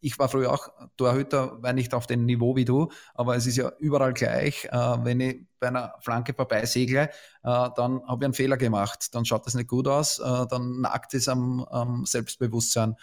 [0.00, 3.58] Ich war früher auch Torhüter, war nicht auf dem Niveau wie du, aber es ist
[3.58, 4.68] ja überall gleich.
[4.72, 7.10] Wenn ich bei einer Flanke vorbeisegle,
[7.44, 11.28] dann habe ich einen Fehler gemacht, dann schaut das nicht gut aus, dann nagt es
[11.28, 12.96] am, am Selbstbewusstsein.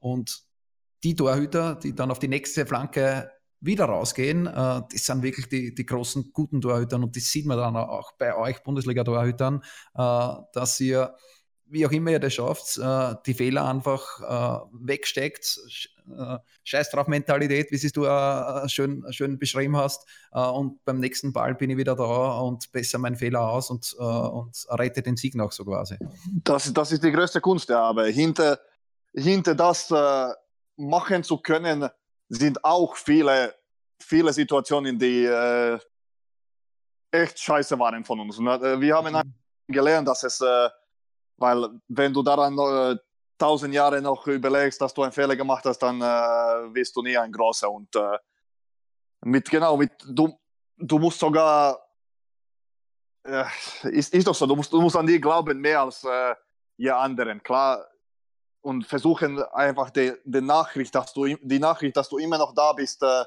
[0.00, 0.45] Und
[1.06, 5.72] die Torhüter, die dann auf die nächste Flanke wieder rausgehen, äh, das sind wirklich die,
[5.72, 9.62] die großen guten Torhütern und das sieht man dann auch bei euch Bundesliga-Torhütern,
[9.94, 11.14] äh, dass ihr,
[11.66, 15.60] wie auch immer ihr das schafft, äh, die Fehler einfach wegsteckt.
[16.62, 18.04] Scheiß drauf Mentalität, wie es du
[18.68, 20.06] schön, schön beschrieben hast.
[20.30, 24.66] und beim nächsten Ball bin ich wieder da und besser meinen Fehler aus und, und
[24.70, 25.96] rette den Sieg noch so quasi.
[26.44, 28.60] Das, das ist die größte Kunst, ja, aber hinter,
[29.12, 29.92] hinter das
[30.76, 31.88] machen zu können,
[32.28, 33.54] sind auch viele,
[34.00, 35.78] viele Situationen, die äh,
[37.10, 38.38] echt scheiße waren von uns.
[38.38, 39.72] Äh, wir haben mhm.
[39.72, 40.68] gelernt, dass es, äh,
[41.36, 42.96] weil wenn du daran äh,
[43.38, 47.16] tausend Jahre noch überlegst, dass du einen Fehler gemacht hast, dann äh, wirst du nie
[47.16, 47.70] ein großer.
[47.70, 48.18] Und äh,
[49.24, 50.38] Mit, genau, mit, du,
[50.76, 51.78] du musst sogar,
[53.26, 53.50] ja,
[53.82, 56.34] ist, ist doch so, du musst, du musst an die glauben mehr als äh,
[56.78, 57.84] ihr anderen, klar.
[58.66, 62.72] Und versuchen einfach die, die Nachricht, dass du, die Nachricht, dass du immer noch da
[62.72, 63.22] bist, äh,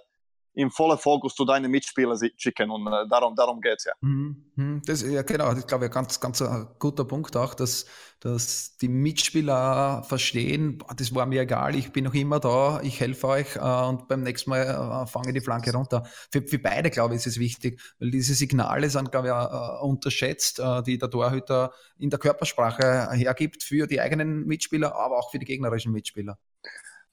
[0.54, 3.94] im vollen Fokus zu deinen Mitspielern schicken und äh, darum, darum geht es ja.
[4.02, 4.82] Mhm, mhm.
[4.86, 7.86] Das, ja, genau, das glaube ich, ganz, ganz ein guter Punkt auch, dass,
[8.20, 13.28] dass die Mitspieler verstehen, das war mir egal, ich bin noch immer da, ich helfe
[13.28, 16.04] euch äh, und beim nächsten Mal äh, fange die Flanke runter.
[16.32, 19.86] Für, für beide, glaube ich, ist es wichtig, weil diese Signale sind, glaube ich, äh,
[19.86, 25.32] unterschätzt, äh, die der Torhüter in der Körpersprache hergibt für die eigenen Mitspieler, aber auch
[25.32, 26.38] für die gegnerischen Mitspieler.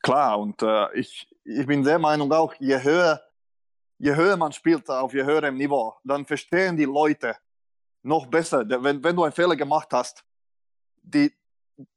[0.03, 3.23] Klar, und äh, ich, ich bin der Meinung auch, je höher
[3.99, 7.37] je höher man spielt auf je höherem Niveau, dann verstehen die Leute
[8.03, 8.65] noch besser.
[8.69, 10.25] Wenn, wenn du einen Fehler gemacht hast,
[11.03, 11.33] die,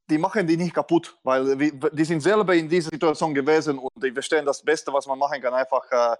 [0.10, 4.12] die machen die nicht kaputt, weil die sind selber in dieser Situation gewesen und die
[4.12, 6.18] verstehen das Beste, was man machen kann, einfach äh,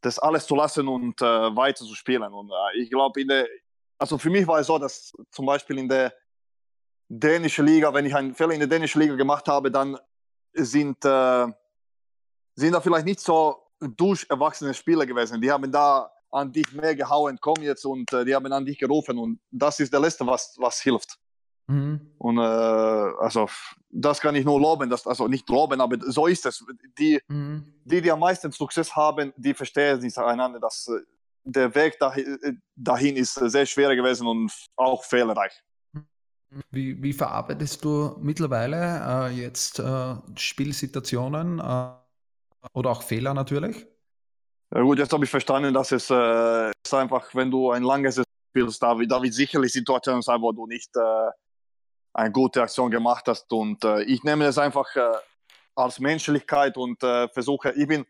[0.00, 2.32] das alles zu lassen und äh, weiter zu spielen.
[2.32, 3.20] Und äh, ich glaube,
[3.98, 6.14] also für mich war es so, dass zum Beispiel in der
[7.08, 9.98] dänischen Liga, wenn ich einen Fehler in der dänischen Liga gemacht habe, dann
[10.54, 11.46] sind, äh,
[12.58, 15.40] sind da vielleicht nicht so durch erwachsene Spieler gewesen.
[15.40, 18.78] Die haben da an dich mehr gehauen, komm jetzt und äh, die haben an dich
[18.78, 21.18] gerufen und das ist der Letzte, was, was hilft.
[21.68, 22.00] Mhm.
[22.18, 23.48] Und äh, also
[23.90, 26.64] das kann ich nur loben, dass, also nicht loben, aber so ist es.
[26.98, 27.72] Die, mhm.
[27.84, 31.00] die, die am meisten Success haben, die verstehen sich einander, dass äh,
[31.44, 35.52] der Weg dahin, äh, dahin ist sehr schwer gewesen und auch fehlerreich.
[36.70, 41.60] Wie, wie verarbeitest du mittlerweile äh, jetzt äh, Spielsituationen?
[42.72, 43.86] Oder auch Fehler natürlich?
[44.74, 48.22] Ja gut, jetzt habe ich verstanden, dass es äh, ist einfach, wenn du ein langes
[48.50, 51.30] spielst, da, da wird sicherlich Situationen sein, wo du nicht äh,
[52.12, 53.50] eine gute Aktion gemacht hast.
[53.52, 55.12] Und äh, ich nehme es einfach äh,
[55.74, 58.04] als Menschlichkeit und äh, versuche, ich bin,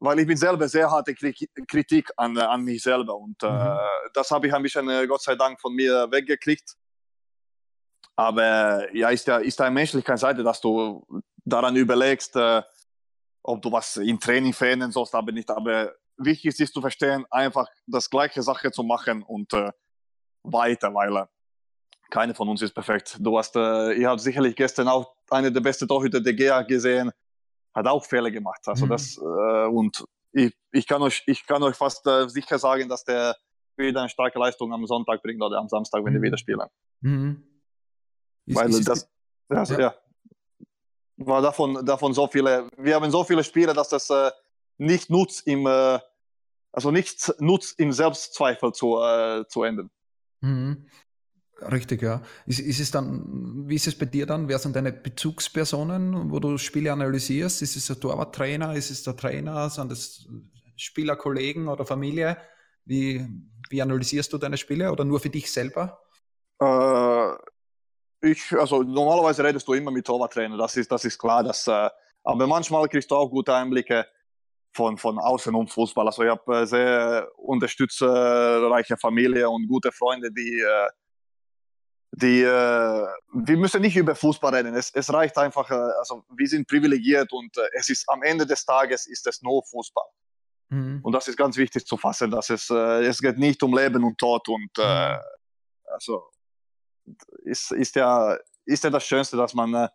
[0.00, 3.14] weil ich bin selber sehr harte Kritik an, an mich selber.
[3.16, 3.78] Und äh, mhm.
[4.14, 6.74] das habe ich ein bisschen, Gott sei Dank, von mir weggekriegt.
[8.14, 11.06] Aber ja, ist ja ist eine Menschlichkeitsseite, dass du
[11.44, 12.34] daran überlegst,
[13.46, 15.50] ob du was im Training verändern sollst, aber nicht.
[15.50, 19.70] Aber wichtig ist zu verstehen, einfach das gleiche Sache zu machen und äh,
[20.42, 21.26] weiter, weil äh,
[22.10, 23.16] keine von uns ist perfekt.
[23.20, 27.10] Du hast, äh, ihr habt sicherlich gestern auch eine der besten Torhüter der GA gesehen,
[27.74, 28.60] hat auch Fehler gemacht.
[28.66, 28.90] Also mhm.
[28.90, 33.04] das äh, und ich, ich, kann euch, ich kann euch fast äh, sicher sagen, dass
[33.04, 33.36] der
[33.76, 36.18] wieder eine starke Leistung am Sonntag bringt oder am Samstag, wenn mhm.
[36.18, 36.66] die wieder spielen.
[37.00, 37.42] Mhm.
[38.46, 39.08] Weil ist, das,
[39.48, 39.80] das ja.
[39.80, 39.94] ja
[41.16, 44.30] war davon, davon so viele, wir haben so viele Spiele, dass das äh,
[44.78, 45.98] nicht nutzt im, äh,
[46.72, 49.90] also nichts nutzt im Selbstzweifel zu, äh, zu enden.
[50.40, 50.86] Mhm.
[51.60, 52.20] Richtig, ja.
[52.44, 54.48] Ist, ist es dann, wie ist es bei dir dann?
[54.48, 57.62] Wer sind deine Bezugspersonen, wo du Spiele analysierst?
[57.62, 58.74] Ist es der Torwarttrainer?
[58.74, 59.70] Ist es der Trainer?
[59.70, 60.26] Sind das
[60.76, 62.36] Spielerkollegen oder Familie?
[62.84, 63.26] Wie,
[63.70, 65.98] wie analysierst du deine Spiele oder nur für dich selber?
[66.60, 67.32] Äh,
[68.20, 71.42] ich, also normalerweise redest du immer mit Torwarttrainer, das ist, das ist klar.
[71.42, 71.90] Dass, äh,
[72.24, 74.06] aber manchmal kriegst du auch gute Einblicke
[74.72, 76.06] von, von außen um Fußball.
[76.06, 80.88] Also ich habe äh, sehr unterstützerreiche Familie und gute Freunde, die, äh,
[82.12, 84.74] die äh, wir müssen nicht über Fußball reden.
[84.74, 88.46] Es, es reicht einfach, äh, also wir sind privilegiert und äh, es ist am Ende
[88.46, 90.08] des Tages ist es nur Fußball.
[90.68, 91.00] Mhm.
[91.02, 94.18] Und das ist ganz wichtig zu fassen, dass es, es geht nicht um Leben und
[94.18, 95.18] Tod und mhm.
[95.84, 96.24] also
[97.44, 99.88] ist, ist, ja, ist ja das Schönste, dass man, äh,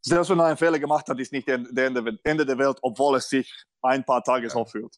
[0.00, 3.16] selbst wenn er einen Fehler gemacht hat, ist nicht der Ende, Ende der Welt, obwohl
[3.16, 4.96] es sich ein paar Tage so fühlt.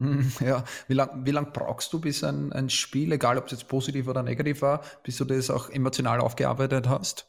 [0.00, 3.52] Hm, ja, wie lange wie lang brauchst du, bis ein, ein Spiel, egal ob es
[3.52, 7.28] jetzt positiv oder negativ war, bis du das auch emotional aufgearbeitet hast?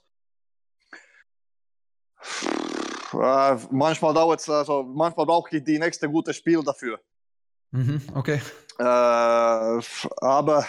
[3.13, 6.99] Äh, manchmal dauert es, also manchmal brauche ich die nächste gute Spiel dafür.
[7.71, 8.39] Mhm, okay.
[8.77, 10.65] Äh, aber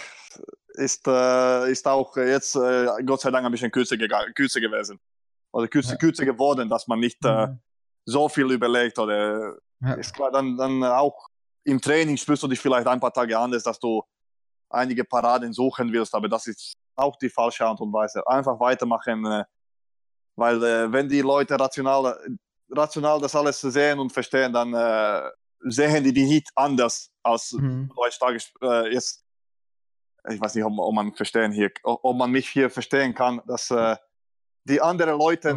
[0.75, 3.97] ist, äh, ist auch jetzt äh, Gott sei Dank ein bisschen kürzer,
[4.35, 4.99] kürzer gewesen.
[5.51, 5.97] Oder kürzer, ja.
[5.97, 7.59] kürzer geworden, dass man nicht äh, mhm.
[8.05, 8.97] so viel überlegt.
[8.99, 9.93] Oder ja.
[9.93, 11.27] ist klar, dann, dann auch
[11.63, 14.03] im Training spürst du dich vielleicht ein paar Tage anders, dass du
[14.69, 18.25] einige Paraden suchen willst, aber das ist auch die falsche Art und Weise.
[18.27, 19.43] Einfach weitermachen, äh,
[20.35, 22.17] weil äh, wenn die Leute rational,
[22.69, 25.29] rational das alles sehen und verstehen, dann äh,
[25.69, 27.91] sehen die die nicht anders als mhm.
[27.95, 29.20] heutzutage äh, jetzt
[30.29, 33.71] ich weiß nicht, ob, ob, man verstehen hier, ob man mich hier verstehen kann, dass
[33.71, 33.95] äh,
[34.65, 35.49] die anderen Leute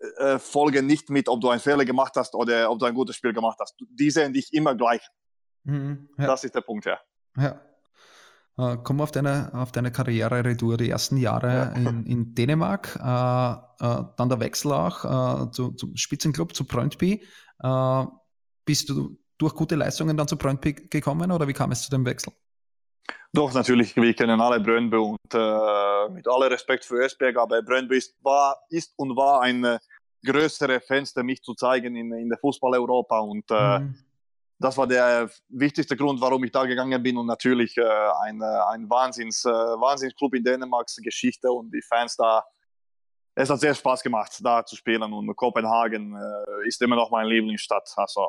[0.00, 2.94] äh, äh, folgen nicht mit, ob du einen Fehler gemacht hast oder ob du ein
[2.94, 3.76] gutes Spiel gemacht hast.
[3.78, 5.02] Die sehen dich immer gleich.
[5.64, 6.26] Mhm, ja.
[6.26, 6.98] Das ist der Punkt, ja.
[7.36, 7.60] Ja.
[8.60, 11.90] Uh, komm auf deine, auf deine Karriere retour, die ersten Jahre ja.
[11.90, 17.24] in, in, Dänemark, uh, uh, dann der Wechsel auch zu, zum Spitzenclub, zu Brøndby.
[18.64, 22.04] bist du durch gute Leistungen dann zu Brøndby gekommen oder wie kam es zu dem
[22.04, 22.32] Wechsel?
[23.32, 27.98] Doch, natürlich, wir kennen alle Brøndby und äh, mit aller Respekt für Esberg, aber Brøndby
[27.98, 29.78] ist, war, ist und war ein äh,
[30.24, 33.94] größere Fenster, mich zu zeigen in, in der Fußball-Europa und äh, mhm.
[34.58, 37.82] das war der wichtigste Grund, warum ich da gegangen bin und natürlich äh,
[38.22, 42.44] ein, äh, ein Wahnsinns, äh, Wahnsinnsclub in Dänemarks Geschichte und die Fans da.
[43.34, 47.28] Es hat sehr Spaß gemacht, da zu spielen und Kopenhagen äh, ist immer noch meine
[47.28, 47.88] Lieblingsstadt.
[47.94, 48.26] Also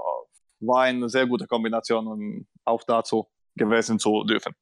[0.59, 4.53] war eine sehr gute Kombination und auch dazu gewesen zu dürfen.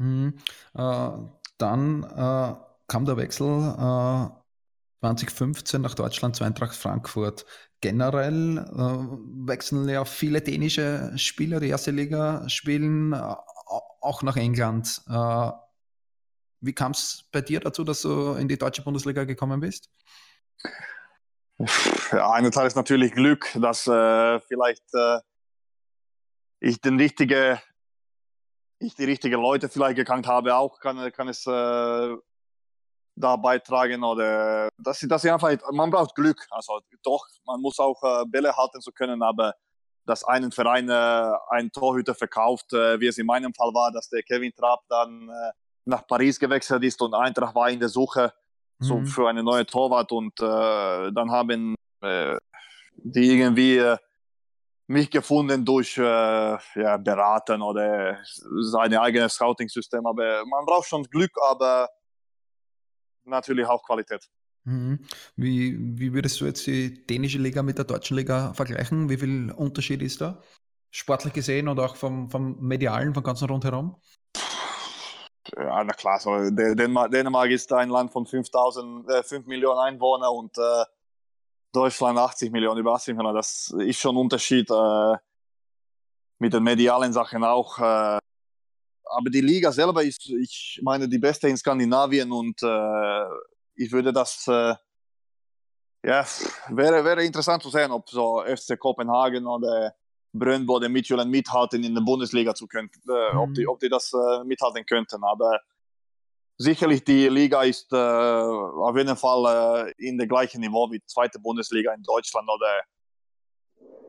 [0.00, 0.38] Mhm.
[0.74, 1.10] Äh,
[1.58, 2.54] dann äh,
[2.88, 3.46] kam der Wechsel
[5.00, 7.44] 2015 nach Deutschland zu Eintracht Frankfurt.
[7.80, 13.34] Generell äh, wechseln ja viele dänische Spieler, die erste Liga spielen, äh,
[14.00, 15.02] auch nach England.
[15.08, 15.50] Äh,
[16.60, 19.90] wie kam es bei dir dazu, dass du in die deutsche Bundesliga gekommen bist?
[22.12, 25.20] Ja, eine Teil ist natürlich Glück, dass äh, vielleicht äh,
[26.58, 27.60] ich den richtige,
[28.80, 30.54] ich die richtigen Leute vielleicht gekannt habe.
[30.56, 32.16] Auch kann, kann es äh,
[33.14, 36.46] da beitragen oder dass sie, sie einfach, man braucht Glück.
[36.50, 39.54] Also doch, man muss auch äh, Bälle halten zu können, aber
[40.06, 44.08] dass einen Verein äh, einen Torhüter verkauft, äh, wie es in meinem Fall war, dass
[44.08, 45.52] der Kevin Trapp dann äh,
[45.84, 48.32] nach Paris gewechselt ist und Eintracht war in der Suche
[48.78, 48.84] mhm.
[48.84, 52.36] so für eine neue Torwart und äh, dann haben äh,
[52.96, 53.96] die irgendwie äh,
[54.90, 58.18] mich gefunden durch ja, Beraten oder
[58.60, 60.04] seine eigene Scouting-System.
[60.04, 61.88] Aber man braucht schon Glück, aber
[63.24, 64.28] natürlich auch Qualität.
[64.64, 64.98] Mhm.
[65.36, 69.08] Wie, wie würdest du jetzt die dänische Liga mit der deutschen Liga vergleichen?
[69.08, 70.42] Wie viel Unterschied ist da?
[70.90, 73.96] Sportlich gesehen und auch vom, vom Medialen, vom ganzen Rundherum?
[75.56, 80.30] Ja, na klar, so, Dänemark, Dänemark ist ein Land von 5000, äh, 5 Millionen Einwohnern
[80.34, 80.84] und äh,
[81.72, 83.36] Deutschland 80 Millionen, über 80 Millionen.
[83.36, 84.70] Das ist schon ein Unterschied.
[84.70, 85.16] Äh,
[86.40, 87.78] mit den medialen Sachen auch.
[87.78, 88.18] Äh,
[89.12, 93.24] aber die Liga selber ist, ich meine, die beste in Skandinavien und äh,
[93.74, 94.74] ich würde das, äh,
[96.02, 96.24] ja,
[96.68, 99.94] wäre, wäre interessant zu sehen, ob so FC Kopenhagen oder
[100.32, 103.38] Brøndby oder Midtjylland mithalten in der Bundesliga zu können, äh, mhm.
[103.38, 105.22] ob, die, ob die das äh, mithalten könnten.
[105.24, 105.60] Aber
[106.60, 111.06] sicherlich die Liga ist äh, auf jeden Fall äh, in der gleichen Niveau wie die
[111.06, 112.82] zweite Bundesliga in Deutschland oder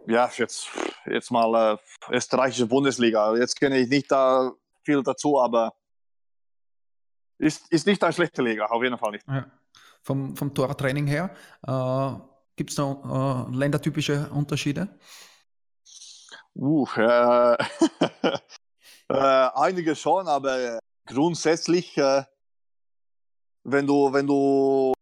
[0.08, 0.68] ja, jetzt,
[1.06, 1.78] jetzt mal äh,
[2.14, 3.38] österreichische Bundesliga.
[3.38, 4.52] Jetzt kenne ich nicht da
[4.84, 5.74] viel dazu, aber
[7.38, 9.26] ist, ist nicht eine schlechte Liga, auf jeden Fall nicht.
[9.28, 9.50] Ja.
[10.04, 11.34] Vom, vom Tortraining her,
[11.66, 12.12] äh,
[12.58, 15.00] gibt es noch äh, ländertypische Unterschiede?
[16.54, 16.86] Uh,
[19.08, 22.24] einige schon, aber grundsätzlich, äh,
[23.64, 24.94] wenn du, wenn du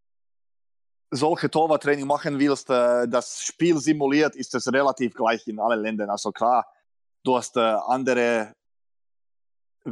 [1.11, 6.09] solche Torwarttraining machen willst, äh, das Spiel simuliert, ist es relativ gleich in allen Ländern.
[6.09, 6.65] Also klar,
[7.23, 8.53] du hast äh, andere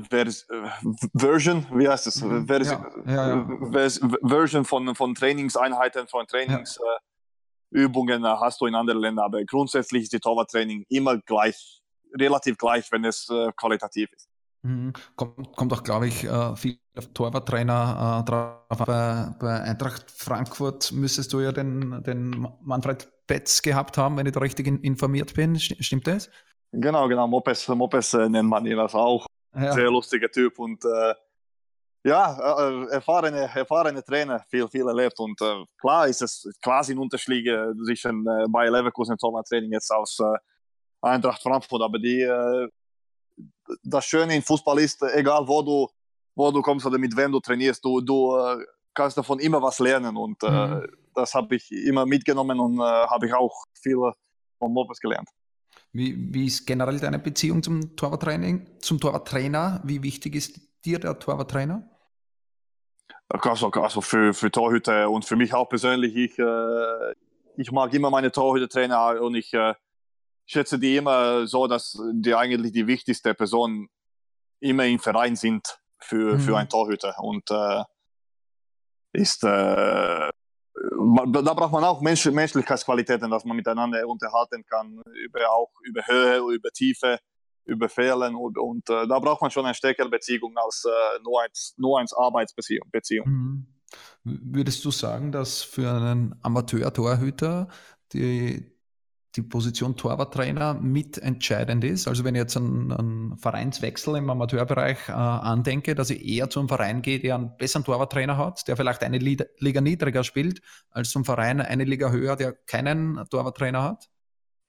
[0.09, 0.69] Vers äh,
[1.15, 2.21] Version, wie heißt es?
[2.21, 2.45] Mhm.
[2.45, 3.47] Vers ja, ja, ja.
[3.71, 10.13] Vers Version von, von Trainingseinheiten, von Trainingsübungen hast du in anderen Ländern, aber grundsätzlich ist
[10.13, 11.81] die Torwarttraining immer gleich,
[12.13, 14.29] relativ gleich, wenn es qualitativ ist.
[14.67, 14.93] Mhm.
[15.15, 18.85] Kommt, kommt auch, glaube ich, äh, viel auf Torwarttrainer äh, drauf.
[18.85, 24.33] Bei, bei Eintracht Frankfurt müsstest du ja den, den Manfred Betz gehabt haben, wenn ich
[24.33, 25.57] da richtig informiert bin.
[25.57, 26.29] Stimmt das?
[26.73, 27.27] Genau, genau.
[27.27, 29.25] Mopes, Mopes äh, nennt man ihn das auch.
[29.55, 29.71] Ja.
[29.71, 31.13] Sehr lustiger Typ und äh,
[32.03, 36.99] ja, äh, erfahrene, erfahrene Trainer, viel, viel erlebt und äh, klar ist es quasi ein
[36.99, 37.49] Unterschied
[37.85, 40.19] zwischen äh, Bayer Leverkusen Training jetzt aus
[41.01, 42.21] Eintracht Frankfurt, aber die,
[43.83, 45.87] das Schöne im Fußball ist, egal wo du,
[46.35, 49.79] wo du kommst oder mit wem du trainierst, du, du äh, kannst davon immer was
[49.79, 50.87] lernen und äh, mhm.
[51.13, 53.97] das habe ich immer mitgenommen und äh, habe ich auch viel
[54.57, 55.29] von Mopes gelernt.
[55.93, 59.81] Wie, wie ist generell deine Beziehung zum Torwarttraining, zum Torwarttrainer?
[59.83, 61.89] Wie wichtig ist dir der Torwarttrainer?
[63.29, 67.13] Also, also für, für Torhüter und für mich auch persönlich, ich, äh,
[67.57, 69.73] ich mag immer meine Torhütertrainer und ich äh,
[70.47, 73.89] schätze die immer so, dass die eigentlich die wichtigste Person
[74.59, 76.39] immer im Verein sind für, mhm.
[76.39, 77.15] für einen Torhüter.
[77.19, 77.83] Und äh,
[79.13, 80.31] ist, äh, da
[81.53, 86.69] braucht man auch Mensch, Menschlichkeitsqualitäten, dass man miteinander unterhalten kann, über, auch über Höhe, über
[86.71, 87.19] Tiefe,
[87.65, 91.41] über Fehlen und, und äh, da braucht man schon eine stärkere Beziehung als äh, nur,
[91.41, 92.89] eins, nur eins Arbeitsbeziehung.
[92.91, 93.27] Beziehung.
[93.27, 93.67] Mhm.
[94.23, 97.67] Würdest du sagen, dass für einen Amateur-Torhüter
[98.13, 98.76] die,
[99.37, 102.07] die Position Torwarttrainer mitentscheidend ist.
[102.07, 106.67] Also wenn ich jetzt einen, einen Vereinswechsel im Amateurbereich äh, andenke, dass ich eher zum
[106.67, 111.23] Verein gehe, der einen besseren Torwarttrainer hat, der vielleicht eine Liga niedriger spielt, als zum
[111.23, 114.09] Verein eine Liga höher, der keinen Torwarttrainer hat?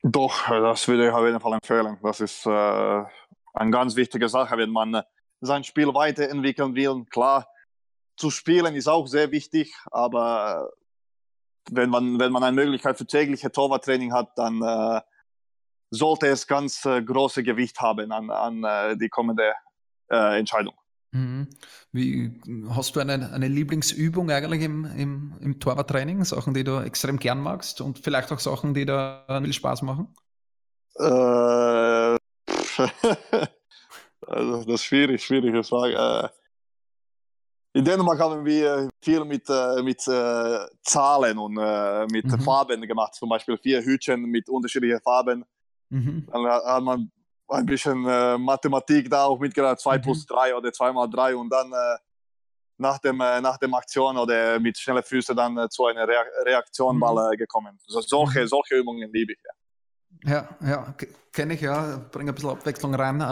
[0.03, 1.99] Doch, das würde ich auf jeden Fall empfehlen.
[2.03, 2.51] Das ist äh,
[3.55, 5.03] eine ganz wichtige Sache, wenn man
[5.41, 7.05] sein Spiel weiterentwickeln will.
[7.11, 7.49] Klar,
[8.17, 10.71] zu spielen ist auch sehr wichtig, aber
[11.71, 15.01] wenn man, wenn man eine Möglichkeit für tägliche Torwarttraining hat, dann äh,
[15.91, 19.53] sollte es ganz äh, große Gewicht haben an, an äh, die kommende
[20.11, 20.75] äh, Entscheidung.
[21.13, 21.49] Mhm.
[21.93, 22.39] Wie,
[22.71, 26.25] hast du eine, eine Lieblingsübung eigentlich im, im, im Torwarttraining?
[26.25, 30.15] Sachen, die du extrem gern magst und vielleicht auch Sachen, die dir viel Spaß machen?
[30.97, 31.05] Äh,
[34.27, 36.31] also das ist schwierig, schwierige Frage.
[37.79, 42.41] In Dänemark haben wir viel mit, äh, mit äh, Zahlen und äh, mit mhm.
[42.41, 43.15] Farben gemacht.
[43.15, 45.45] Zum Beispiel vier Hütchen mit unterschiedlichen Farben.
[45.89, 46.27] Mhm.
[46.29, 47.09] Dann hat man
[47.47, 50.03] ein bisschen Mathematik da auch mitgebracht, 2 mhm.
[50.03, 51.73] plus 3 oder 2 mal 3 und dann
[52.79, 57.37] nach, dem, nach dem Aktion oder mit schnellen Füßen dann zu einer Rea Reaktion mal
[57.37, 57.79] gekommen.
[57.87, 59.39] Also solche, solche Übungen liebe ich.
[60.25, 60.95] Ja, ja, ja
[61.33, 63.23] kenne ich ja, bringe ein bisschen Abwechslung rein.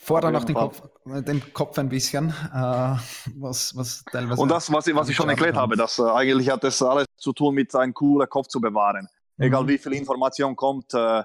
[0.00, 2.96] Fordere noch den Kopf, den Kopf ein bisschen, äh,
[3.36, 4.40] was, was teilweise.
[4.40, 7.06] Und das, was ich, was ich schon erklärt habe, dass äh, eigentlich hat das alles
[7.16, 9.08] zu tun mit einem coolen Kopf zu bewahren.
[9.38, 9.68] Egal mhm.
[9.68, 11.24] wie viel Information kommt, äh,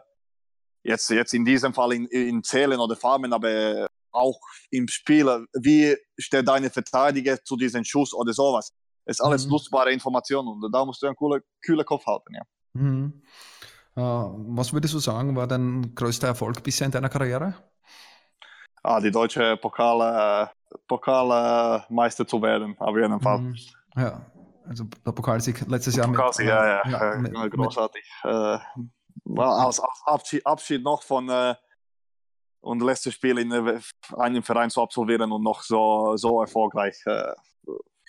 [0.81, 4.39] jetzt, jetzt in diesem Fall in, in Zählen oder Farben, aber auch
[4.71, 8.73] im Spiel, wie steht deine Verteidiger zu diesem Schuss oder sowas.
[9.05, 9.51] Das ist alles mhm.
[9.51, 12.33] nutzbare Informationen und da musst du einen coolen, kühlen Kopf halten.
[12.33, 12.41] Ja.
[12.73, 13.21] Mhm.
[13.95, 17.53] Uh, was würdest du sagen, war dein größter Erfolg bisher in deiner Karriere?
[18.83, 23.39] Ah, die deutsche Pokal, äh, Pokalmeister zu werden, auf jeden Fall.
[23.39, 23.55] Mhm.
[23.95, 24.25] Ja,
[24.67, 28.03] also der Pokalsieg letztes Jahr Pokalsieg, mit, ja, ja, ja, mit, großartig.
[28.23, 31.55] Mit, äh, als, als Abschied, Abschied, noch von äh,
[32.63, 33.79] und letztes Spiel in äh,
[34.17, 36.95] einem Verein zu absolvieren und noch so, so erfolgreich.
[37.05, 37.33] Äh,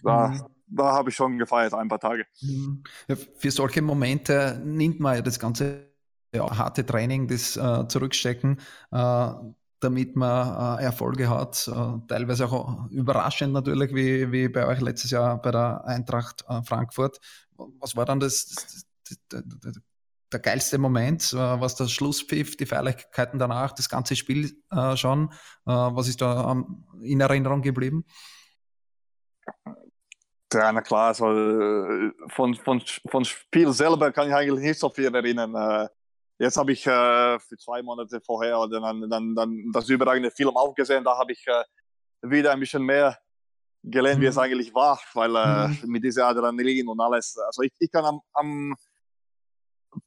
[0.03, 0.47] da, mhm.
[0.67, 2.25] da habe ich schon gefeiert, ein paar Tage.
[2.41, 2.83] Mhm.
[3.09, 5.93] Ja, für solche Momente nimmt man ja das ganze
[6.35, 8.61] ja, harte Training, das äh, Zurückstecken,
[8.91, 9.33] äh,
[9.85, 11.69] damit man äh, Erfolge hat.
[11.69, 17.21] Äh, teilweise auch überraschend natürlich, wie, wie bei euch letztes Jahr bei der Eintracht Frankfurt.
[17.57, 18.87] Was war dann das, das,
[19.29, 19.75] das, das
[20.35, 25.31] der geilste Moment, äh, was das Schlusspfiff, die Feierlichkeiten danach, das ganze Spiel äh, schon.
[25.65, 28.05] Äh, was ist da ähm, in Erinnerung geblieben?
[30.53, 34.91] Ja, na klar, also, äh, von, von, von Spiel selber kann ich eigentlich nicht so
[34.91, 35.89] viel erinnern.
[36.39, 40.57] Äh, jetzt habe ich äh, für zwei Monate vorher dann, dann, dann das überragende Film
[40.57, 41.05] auch gesehen.
[41.05, 41.45] Da habe ich
[42.23, 43.19] wieder ein bisschen mehr
[43.83, 44.23] gelernt, mhm.
[44.23, 44.43] wie es mhm.
[44.43, 45.31] eigentlich war, weil
[45.69, 45.79] mhm.
[45.85, 47.37] mit dieser Adrenalin und alles.
[47.47, 48.75] Also ich, ich kann am, am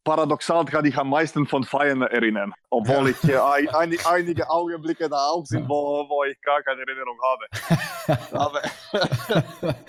[0.04, 5.10] paradoxal kann ich am meisten von Feiern erinnern, obwohl ich äh, ein, ein, einige Augenblicke
[5.10, 7.46] da auch sind, wo, wo ich gar keine Erinnerung habe.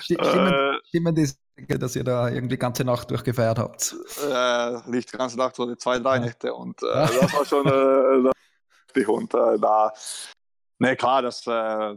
[0.00, 1.28] Stimmen, äh, stimmen die,
[1.78, 3.96] dass ihr da irgendwie ganze Nacht durchgefeiert habt?
[4.22, 9.34] Äh, nicht ganze Nacht, sondern zwei, drei Nächte und äh, das war schon äh, und
[9.34, 9.92] äh, da,
[10.78, 11.96] ne klar, das äh,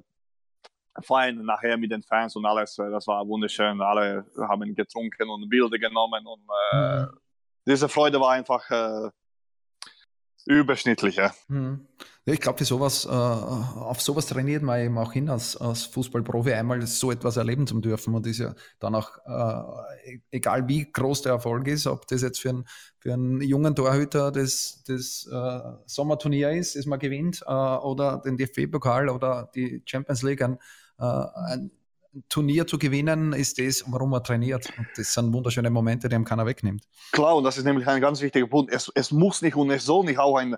[1.01, 3.81] Feiern nachher mit den Fans und alles, äh, das war wunderschön.
[3.81, 6.41] Alle haben getrunken und Bilder genommen und
[6.71, 7.07] äh, mhm.
[7.65, 9.09] diese Freude war einfach äh,
[10.47, 11.15] überschnittlich.
[11.17, 11.33] Ja.
[11.47, 11.87] Mhm.
[12.29, 16.85] Ich glaube, sowas, äh, auf sowas trainiert man eben auch hin, als, als Fußballprofi einmal
[16.85, 21.21] so etwas erleben zu dürfen und ist ja dann auch, äh, e-, egal wie groß
[21.21, 22.65] der Erfolg ist, ob das jetzt für, ein,
[22.99, 28.35] für einen jungen Torhüter das, das äh, Sommerturnier ist, das man gewinnt, äh, oder den
[28.35, 30.57] DFB-Pokal oder die Champions League, ein,
[30.97, 31.71] ein
[32.29, 34.67] Turnier zu gewinnen, ist das, warum man trainiert.
[34.77, 36.83] Und das sind wunderschöne Momente, die einem keiner wegnimmt.
[37.11, 38.73] Klar, und das ist nämlich ein ganz wichtiger Punkt.
[38.73, 40.55] Es, es muss nicht und es soll nicht auch ein,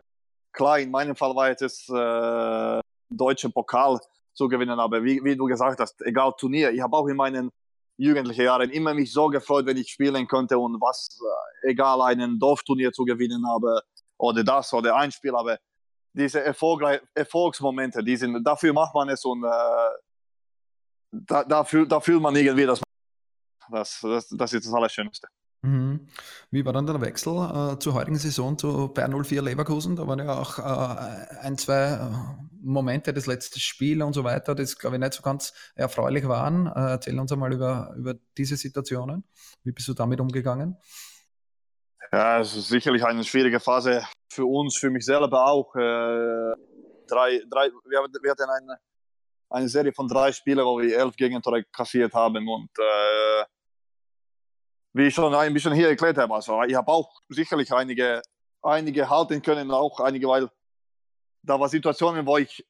[0.52, 4.00] klar, in meinem Fall war es äh, deutsche Pokal
[4.34, 7.50] zu gewinnen, aber wie, wie du gesagt hast, egal Turnier, ich habe auch in meinen
[7.98, 11.20] jugendlichen Jahren immer mich so gefreut, wenn ich spielen konnte und was,
[11.64, 13.82] äh, egal einen Dorfturnier zu gewinnen habe
[14.18, 15.58] oder das oder ein Spiel, aber
[16.14, 16.82] diese Erfolg,
[17.14, 19.48] Erfolgsmomente, die sind, dafür macht man es und äh,
[21.12, 22.82] da, da, fühlt, da fühlt man irgendwie, dass
[23.72, 25.28] das, das, das ist das Allerschönste.
[25.62, 26.08] Mhm.
[26.52, 29.96] Wie war dann der Wechsel äh, zur heutigen Saison zu Bayern 04 Leverkusen?
[29.98, 32.10] Da waren ja auch äh, ein, zwei äh,
[32.62, 36.68] Momente, das letzte Spiel und so weiter, das glaube ich nicht so ganz erfreulich waren.
[36.68, 39.26] Äh, erzähl uns einmal über, über diese Situationen.
[39.64, 40.78] Wie bist du damit umgegangen?
[42.12, 45.76] Ja, es ist sicherlich eine schwierige Phase für uns, für mich selber auch.
[45.76, 46.56] Äh,
[47.08, 48.80] drei, drei, wir, wir hatten eine
[49.50, 52.48] eine Serie von drei Spielen, wo wir elf Gegentore kassiert haben.
[52.48, 53.44] Und äh,
[54.94, 58.22] wie ich schon ein bisschen hier erklärt habe, also ich habe auch sicherlich einige,
[58.62, 60.50] einige halten können, auch einige, weil
[61.44, 62.66] da war Situationen, wo ich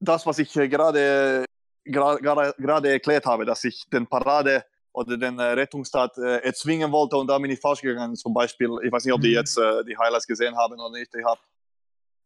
[0.00, 1.44] das, was ich gerade
[1.84, 7.16] gerade, gerade erklärt habe, dass ich den Parade oder den äh, Rettungstat äh, erzwingen wollte
[7.16, 8.14] und da bin ich falsch gegangen.
[8.14, 9.34] Zum Beispiel, ich weiß nicht, ob die mhm.
[9.34, 11.14] jetzt äh, die Highlights gesehen haben oder nicht.
[11.14, 11.40] Ich habe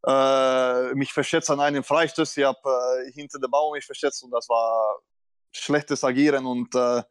[0.07, 2.59] äh, mich verschätzt an einem Freistoß, ich habe
[3.07, 5.01] äh, hinter dem Baum mich verschätzt und das war
[5.53, 7.03] schlechtes Agieren und äh,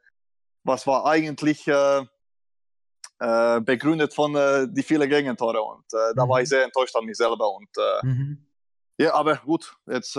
[0.64, 1.70] was war eigentlich
[3.66, 4.34] begründet von
[4.74, 6.30] die vielen Gegentore und da mhm.
[6.30, 6.50] war ich mhm.
[6.50, 7.70] sehr enttäuscht an mich selber und
[8.04, 8.46] mhm.
[8.98, 10.16] ja, aber gut, jetzt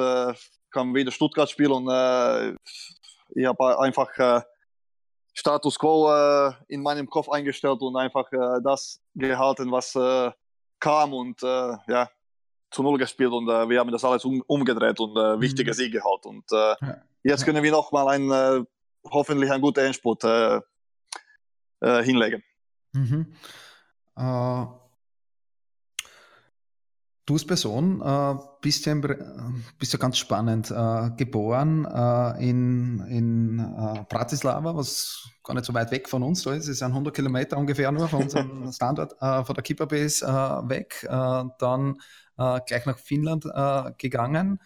[0.71, 2.57] kam wieder Stuttgart spielen und
[3.35, 4.45] ich habe einfach
[5.39, 10.33] Status quo äh, in meinem Kopf eingestellt und einfach äh, das gehalten, was äh,
[10.81, 12.09] kam und äh, ja,
[12.71, 15.75] zu Null gespielt und äh, wir haben das alles um, umgedreht und äh, wichtige mhm.
[15.75, 16.27] Siege halt.
[16.27, 16.77] Und ja.
[17.23, 18.67] jetzt können wir noch mal ein,
[19.05, 20.25] hoffentlich einen guten Endspurt
[21.81, 22.43] hinlegen.
[22.93, 23.37] Mhm.
[27.27, 28.95] Du als Person äh, bist, ja
[29.81, 30.71] bist ja ganz spannend.
[30.71, 36.45] Äh, geboren äh, in, in äh, Bratislava, was gar nicht so weit weg von uns
[36.45, 36.69] da ist.
[36.69, 41.05] Es sind 100 Kilometer ungefähr nur von unserem Standort, äh, von der Kipperbase äh, weg.
[41.59, 41.97] dann
[42.37, 43.45] gleich nach Finnland
[43.99, 44.61] gegangen.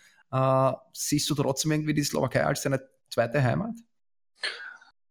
[0.92, 3.74] siehst du trotzdem irgendwie die Slowakei als deine zweite Heimat?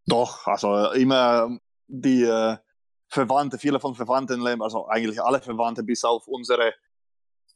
[0.06, 1.58] Doch, also immer
[1.88, 2.26] die
[3.08, 6.74] Verwandte, viele von Verwandten leben, also eigentlich alle Verwandte bis auf unsere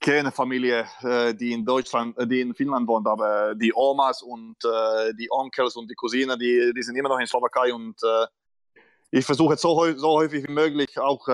[0.04, 4.58] keine Familie, äh, die in Deutschland, äh, die in Finnland wohnt, aber die Omas und
[4.66, 7.96] äh, die Onkels und die Cousinen, die, die sind immer noch in Slowakei und
[9.16, 11.28] ich versuche so, so häufig wie möglich auch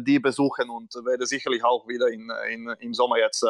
[0.00, 3.44] die besuchen und werde sicherlich auch wieder in, in, im Sommer jetzt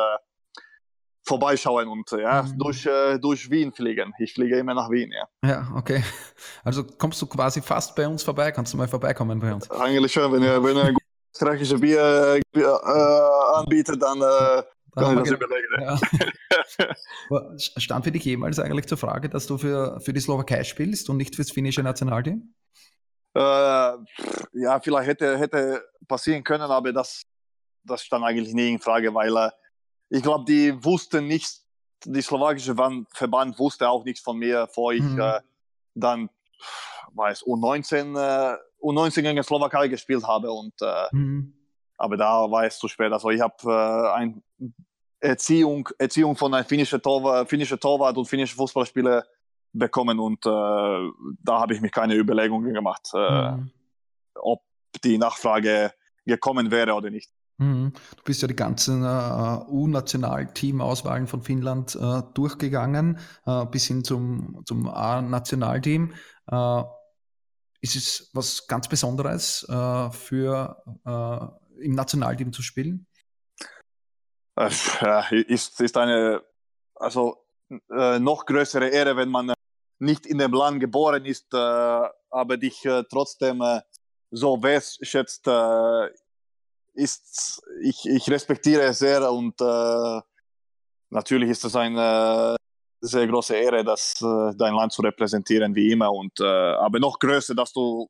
[1.22, 2.58] vorbeischauen und ja, mhm.
[2.58, 2.88] durch,
[3.20, 4.12] durch Wien fliegen.
[4.18, 5.48] Ich fliege immer nach Wien, ja.
[5.48, 6.02] Ja, okay.
[6.64, 8.50] Also kommst du quasi fast bei uns vorbei?
[8.50, 9.70] Kannst du mal vorbeikommen bei uns?
[9.70, 10.94] Eigentlich schon, wenn ihr, wenn ihr
[11.36, 14.62] österreichische Bier, Bier äh, anbietet, dann äh,
[14.94, 15.66] kann ich das überlegen.
[15.80, 17.58] Ja.
[17.58, 21.18] Stand für dich jemals eigentlich zur Frage, dass du für, für die Slowakei spielst und
[21.18, 22.54] nicht fürs finnische Nationalteam?
[23.36, 23.98] Äh,
[24.52, 27.24] ja, vielleicht hätte, hätte passieren können, aber das,
[27.84, 29.50] das stand eigentlich nie in Frage, weil äh,
[30.08, 31.60] ich glaube, die wussten nicht,
[32.04, 35.20] die slowakische Verband wusste auch nichts von mir, bevor ich mhm.
[35.20, 35.40] äh,
[35.94, 36.30] dann
[37.12, 40.50] weiß, U19 äh, U19 gegen Slowakei gespielt habe.
[40.50, 41.52] Und, äh, mhm.
[41.98, 43.12] Aber da war es zu spät.
[43.12, 44.42] Also ich habe äh, eine
[45.20, 49.24] Erziehung, Erziehung von einem finnischen Torwart, finnischer Torwart und finnischen Fußballspieler
[49.78, 53.70] bekommen und äh, da habe ich mich keine Überlegungen gemacht, äh, mhm.
[54.34, 54.62] ob
[55.04, 55.92] die Nachfrage
[56.24, 57.30] gekommen wäre oder nicht.
[57.58, 57.92] Mhm.
[58.16, 64.62] Du bist ja die ganzen äh, U-Nationalteam-Auswahlen von Finnland äh, durchgegangen, äh, bis hin zum,
[64.66, 66.14] zum A-Nationalteam.
[66.50, 66.82] Äh,
[67.80, 73.06] ist es was ganz Besonderes für im Nationalteam zu spielen?
[74.56, 76.42] Ja, ist, ist eine
[76.98, 77.46] also
[77.90, 79.52] äh, noch größere Ehre, wenn man
[79.98, 83.62] nicht in dem Land geboren ist, äh, aber dich äh, trotzdem
[84.30, 85.48] so wertschätzt.
[86.94, 89.54] ist, ich, ich respektiere es sehr und
[91.10, 91.96] natürlich ist das ein
[93.00, 96.12] sehr große Ehre, das, äh, dein Land zu repräsentieren, wie immer.
[96.12, 98.08] Und, äh, aber noch größer, dass du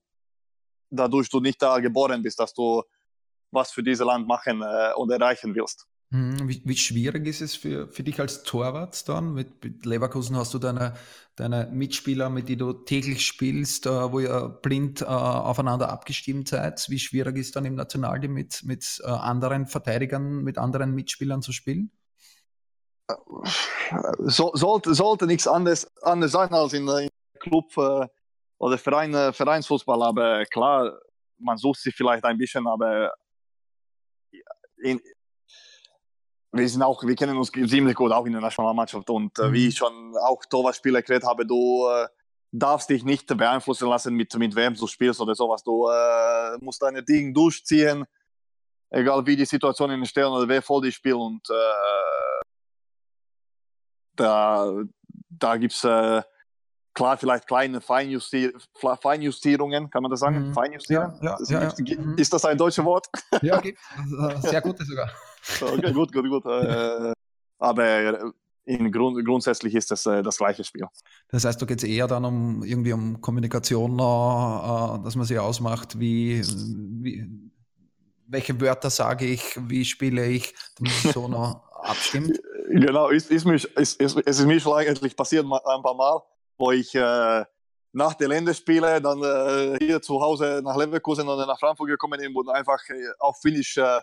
[0.91, 2.83] dadurch du nicht da geboren bist, dass du
[3.51, 5.87] was für dieses Land machen äh, und erreichen willst.
[6.11, 6.49] Mhm.
[6.49, 9.35] Wie, wie, schwierig ist es für, für dich als Torwart dann?
[9.35, 10.95] Mit, mit Leverkusen hast du deine,
[11.35, 16.89] deine Mitspieler, mit denen du täglich spielst, äh, wo ihr blind äh, aufeinander abgestimmt seid.
[16.89, 21.53] Wie schwierig ist dann im Nationalteam mit, mit äh, anderen Verteidigern, mit anderen Mitspielern zu
[21.53, 21.91] spielen?
[24.19, 28.07] so, sollte, sollte nichts anderes, anders sein als in, in Club äh,
[28.59, 30.03] oder Verein, äh, Vereinsfußball.
[30.03, 30.99] Aber klar,
[31.39, 33.13] man sucht sich vielleicht ein bisschen, aber
[34.79, 35.01] in,
[36.57, 39.63] wir sind auch, wir kennen uns ziemlich gut auch in der Nationalmannschaft und äh, wie
[39.63, 39.69] mhm.
[39.69, 42.07] ich schon auch Torwartspieler erklärt habe, du äh,
[42.53, 45.63] darfst dich nicht beeinflussen lassen mit, mit wem du spielst oder sowas.
[45.63, 48.05] Du äh, musst deine Dinge durchziehen,
[48.91, 52.43] egal wie die Situation entstehen oder wer vor dir spielt und äh,
[54.15, 54.73] da,
[55.29, 56.23] da gibt es äh,
[56.95, 58.53] klar vielleicht kleine Feinjustier
[59.01, 60.49] Feinjustierungen, kann man das sagen?
[60.49, 60.55] Mhm.
[60.55, 61.19] Feinjustieren?
[61.21, 61.99] Ja, ja, ja, ja.
[61.99, 62.17] Mhm.
[62.17, 63.07] Ist das ein deutsches Wort?
[63.43, 63.79] Ja, gibt
[64.41, 65.11] sehr gute sogar.
[65.61, 66.47] Okay, gut, gut, gut.
[66.47, 67.13] Äh,
[67.59, 68.33] aber
[68.67, 70.87] in Grund, grundsätzlich ist das äh, das gleiche Spiel.
[71.29, 75.39] Das heißt, da geht es eher dann um irgendwie um Kommunikation, äh, dass man sich
[75.39, 76.43] ausmacht, wie,
[77.03, 77.29] wie
[78.29, 82.41] welche Wörter sage ich, wie spiele ich, damit es so noch abstimmt.
[82.69, 86.21] Genau, ist, ist mich, ist, ist, es ist mir schon eigentlich passiert ein paar Mal,
[86.59, 87.45] wo ich äh,
[87.93, 92.35] nach den Länderspielen dann äh, hier zu Hause nach Leverkusen oder nach Frankfurt gekommen bin
[92.35, 94.01] und einfach äh, auf Finnisch, äh,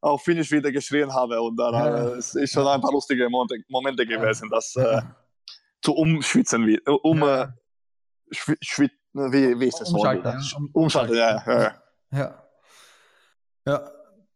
[0.00, 1.40] auf Finnisch wieder geschrien habe.
[1.40, 2.08] Und dann ja.
[2.08, 5.00] Äh, es ist schon ein paar lustige Momente, Momente gewesen, das äh,
[5.82, 7.52] zu umschwitzen, um, ja.
[8.30, 10.42] schwit, Wie, wie ist das Umschalten, Wort?
[10.42, 10.56] ja.
[10.56, 11.74] Um- Umschalten, ja.
[12.12, 12.44] ja,
[13.66, 13.90] ja.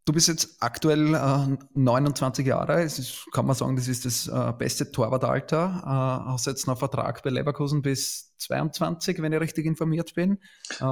[0.06, 2.82] Du bist jetzt aktuell äh, 29 Jahre.
[2.82, 5.80] Es ist, kann man sagen, das ist das äh, beste Torwartalter.
[5.82, 10.38] Äh, hast jetzt noch Vertrag bei Leverkusen bis 22, wenn ich richtig informiert bin.
[10.78, 10.84] Äh,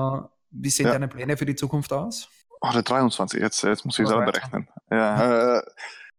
[0.51, 0.93] wie sehen Ja.
[0.93, 2.29] deine Pläne für die Zukunft aus?
[2.62, 4.50] Oder 23, jetzt, jetzt muss ich selber 23.
[4.50, 4.68] berechnen.
[4.90, 5.62] Ja, äh,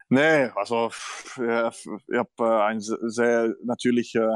[0.09, 0.91] nee, also
[1.37, 4.35] ja, ich habe äh, einen se- sehr natürlich äh,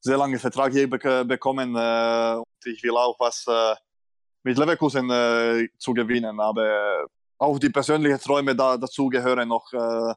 [0.00, 3.74] sehr langen Vertrag hier bek bekommen äh, und ich will auch was äh,
[4.44, 7.06] mit Leverkusen äh, zu gewinnen, aber
[7.38, 10.14] auch die persönlichen Träume da, dazu gehören noch äh,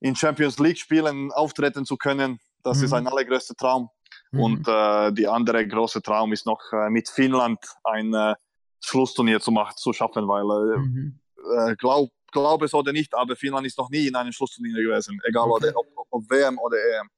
[0.00, 2.38] in Champions League Spielen auftreten zu können.
[2.62, 2.84] Das Mhm.
[2.84, 3.90] ist ein allergrößter Traum.
[4.32, 4.40] Mhm.
[4.40, 8.34] Und äh, die andere große Traum ist noch äh, mit Finnland ein äh,
[8.82, 11.20] Schlussturnier zu machen, zu schaffen, weil äh, Mhm.
[11.58, 15.20] äh, glaub, glaube es oder nicht, aber Finnland ist noch nie in einem Schlussturnier gewesen,
[15.24, 15.68] egal Okay.
[15.68, 17.08] oder, ob, ob WM oder EM.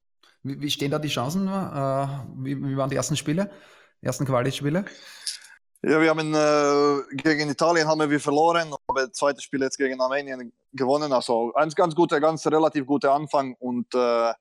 [0.43, 1.47] Wie, wie stehen da die Chancen?
[1.47, 2.07] Äh,
[2.37, 3.51] wie, wie waren die ersten Spiele?
[4.01, 4.85] Ersten Quali-Spiele?
[5.85, 10.01] Ja, wir haben äh, gegen Italien haben wir verloren, aber das zweite Spiel jetzt gegen
[10.01, 11.13] Armenien gewonnen.
[11.13, 14.33] Also ein ganz guter, ganz relativ guter Anfang und äh,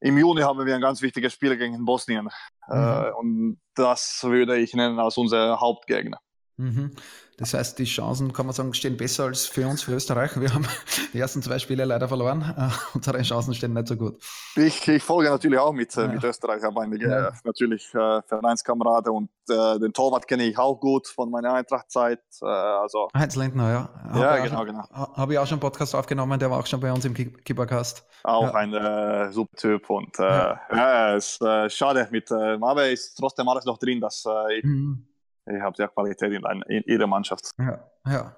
[0.00, 2.28] im Juni haben wir ein ganz wichtiges Spiel gegen Bosnien
[2.68, 6.18] äh, und das würde ich nennen als unser Hauptgegner.
[6.58, 6.92] Mhm.
[7.36, 10.40] Das heißt, die Chancen, kann man sagen, stehen besser als für uns, für Österreich.
[10.40, 10.66] Wir haben
[11.12, 12.40] die ersten zwei Spiele leider verloren.
[12.56, 14.22] Äh, unsere Chancen stehen nicht so gut.
[14.56, 16.08] Ich, ich folge natürlich auch mit, äh, Ja.
[16.08, 17.32] mit Österreich, habe einige Ja.
[17.44, 22.20] natürlich äh, Vereinskameraden und äh, den Torwart kenne ich auch gut von meiner Eintrachtzeit.
[22.40, 23.90] Äh, also Heinz Lindner, ja.
[24.12, 24.88] Hab Ja, ich genau, schon, genau.
[24.88, 28.06] Habe ich auch schon einen Podcast aufgenommen, der war auch schon bei uns im Keepercast.
[28.24, 28.54] auch Ja.
[28.54, 31.14] ein äh, super Typ und Ja.
[31.16, 34.24] es ist schade mit, äh, aber ist trotzdem alles noch drin, dass
[34.56, 35.06] ich, Mhm.
[35.46, 37.50] Ich habe ja Qualität in, ein- in ihrer Mannschaft.
[37.58, 38.36] Ja, ja.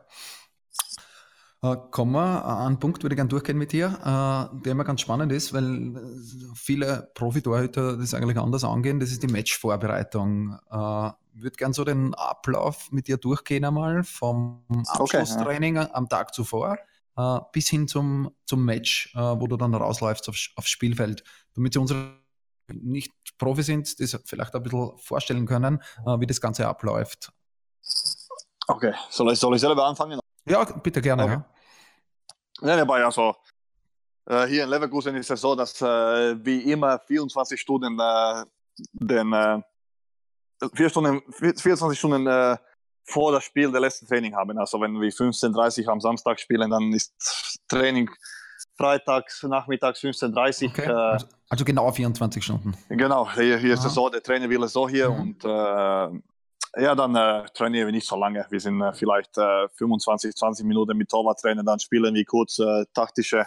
[1.61, 4.85] Äh, kommen wir an einen Punkt, würde ich gerne durchgehen mit dir, äh, der immer
[4.85, 6.01] ganz spannend ist, weil äh,
[6.55, 9.01] viele Profitorhüter das eigentlich anders angehen.
[9.01, 10.57] Das ist die Matchvorbereitung.
[10.71, 16.35] Äh, würde gern so den Ablauf mit dir durchgehen einmal vom Okay, Abschlusstraining am Tag
[16.35, 16.79] zuvor
[17.17, 21.25] äh, bis hin zum, zum Match, äh, wo du dann rausläufst aufs, aufs Spielfeld.
[21.55, 22.13] Damit sie unsere
[22.69, 27.31] nicht Profi sind, das vielleicht ein bisschen vorstellen können, äh, wie das Ganze abläuft.
[28.67, 30.21] Okay, soll ich, soll ich selber anfangen?
[30.47, 31.25] Ja, bitte gerne.
[31.25, 31.33] Okay.
[31.33, 31.47] Ja.
[32.61, 33.37] Nein, aber also
[34.47, 37.97] hier in Leverkusen ist es so, dass äh, wie immer 24 Stunden
[38.93, 39.61] den äh,
[40.75, 42.57] vier Stunden, 24 Stunden äh,
[43.05, 44.59] vor das Spiel der letzten Training haben.
[44.59, 48.11] Also wenn wir 15.30 Uhr am Samstag spielen, dann ist Training
[48.79, 50.89] freitags, nachmittags 15.30 Okay.
[50.89, 50.97] Uhr.
[50.97, 52.75] Äh, also, also genau 24 Stunden.
[52.89, 55.21] Genau, hier, hier ist es so, der Trainer will es so hier Mhm.
[55.21, 58.47] und äh, ja, dann äh, trainieren wir nicht so lange.
[58.51, 62.85] Wir sind äh, vielleicht äh, 25, 20 Minuten mit Torwarttrainer, dann spielen wir kurz äh,
[62.95, 63.45] taktische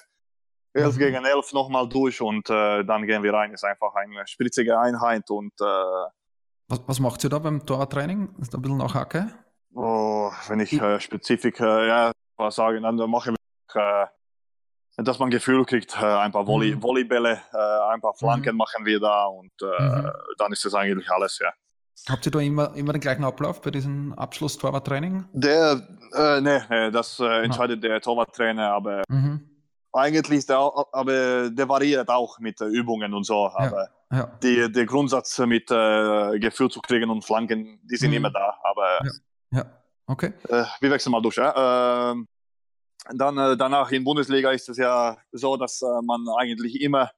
[0.73, 0.99] 11 Mhm.
[0.99, 3.53] gegen 11 nochmal durch und äh, dann gehen wir rein.
[3.53, 6.09] Ist einfach eine spritzige Einheit und äh,
[6.69, 8.29] Was, was macht ihr da beim Tortraining?
[8.41, 9.27] Ist da ein bisschen Nachhacke?
[9.75, 13.35] oh, wenn ich äh, spezifisch äh, ja, was sagen, dann machen
[13.73, 14.07] wir äh,
[14.97, 16.83] dass man Gefühl kriegt, äh, ein paar Volley, Mhm.
[16.83, 19.65] Volleybälle, äh, ein paar Flanken machen wir da und äh,
[20.01, 20.11] Mhm.
[20.37, 21.51] dann ist das eigentlich alles, ja.
[22.09, 25.25] Habt ihr da immer, immer den gleichen Ablauf bei diesem Abschluss-Torwarttraining?
[25.33, 25.81] Der,
[26.13, 29.47] äh, nee, nee, das äh, entscheidet der Torwarttrainer, aber Mhm.
[29.93, 33.49] eigentlich ist der, auch- aber der variiert auch mit Übungen und so.
[33.53, 34.25] Aber Ja.
[34.41, 38.17] die, der Grundsatz mit äh, Gefühl zu kriegen und Flanken, die sind Mhm.
[38.17, 38.57] immer da.
[38.63, 38.99] Aber
[39.51, 39.65] Ja.
[40.07, 40.33] Okay.
[40.49, 41.35] äh, wir wechseln mal durch.
[41.37, 42.13] Ja?
[43.09, 47.11] Dann äh, danach in Bundesliga ist es ja so, dass äh, man eigentlich immer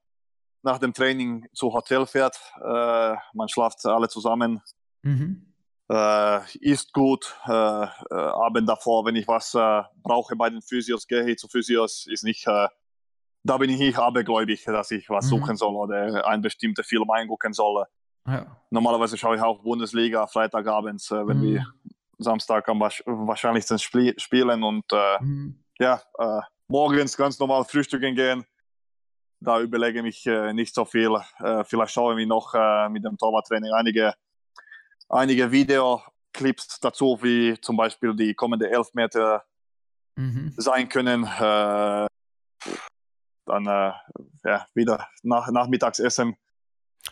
[0.63, 2.37] nach dem Training zu Hotel fährt.
[2.63, 4.61] Äh, man schlaft alle zusammen,
[5.01, 5.53] Mhm.
[5.91, 7.35] äh, isst gut.
[7.45, 9.51] Äh, äh, Abend davor, wenn ich was
[10.01, 12.07] brauche bei den Physios, gehe ich zu Physios.
[12.07, 15.29] Ist nicht, da bin ich nicht abergläubig, dass ich was Mhm.
[15.29, 17.85] suchen soll oder einen bestimmten Film eingucken soll.
[18.25, 18.45] Ja.
[18.69, 21.41] Normalerweise schaue ich auch Bundesliga Freitagabends, wenn Mhm.
[21.41, 21.65] wir
[22.19, 24.85] Samstag am wahrscheinlichsten spielen und
[25.19, 25.59] Mhm.
[25.83, 28.45] Ja, äh, morgens ganz normal frühstücken gehen.
[29.39, 31.13] Da überlege ich mich äh, nicht so viel.
[31.39, 34.13] Äh, vielleicht schauen wir noch äh, mit dem Torwarttraining einige,
[35.09, 39.43] einige Videoclips dazu, wie zum Beispiel die kommende Elfmeter
[40.15, 40.53] Mhm.
[40.57, 41.23] sein können.
[43.45, 46.35] Dann ja, wieder nach, Nachmittagsessen.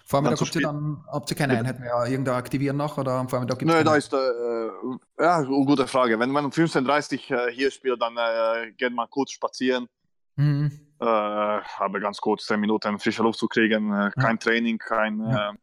[0.06, 1.58] Vormittag habt ihr dann habt ihr keine?
[1.58, 3.90] Einheit mehr irgendwo aktivieren noch oder am Vormittag gibt's Nö, keine?
[3.90, 6.18] da ist äh, ja gute Frage.
[6.20, 9.88] Wenn man um 15.30 Uhr äh, hier spielt, dann äh, geht man kurz spazieren.
[10.38, 10.72] Mhm.
[11.00, 13.92] äh, habe ganz kurz 10 Minuten frische Luft zu kriegen.
[13.94, 15.52] Äh, kein Training, kein Ja.
[15.52, 15.54] äh,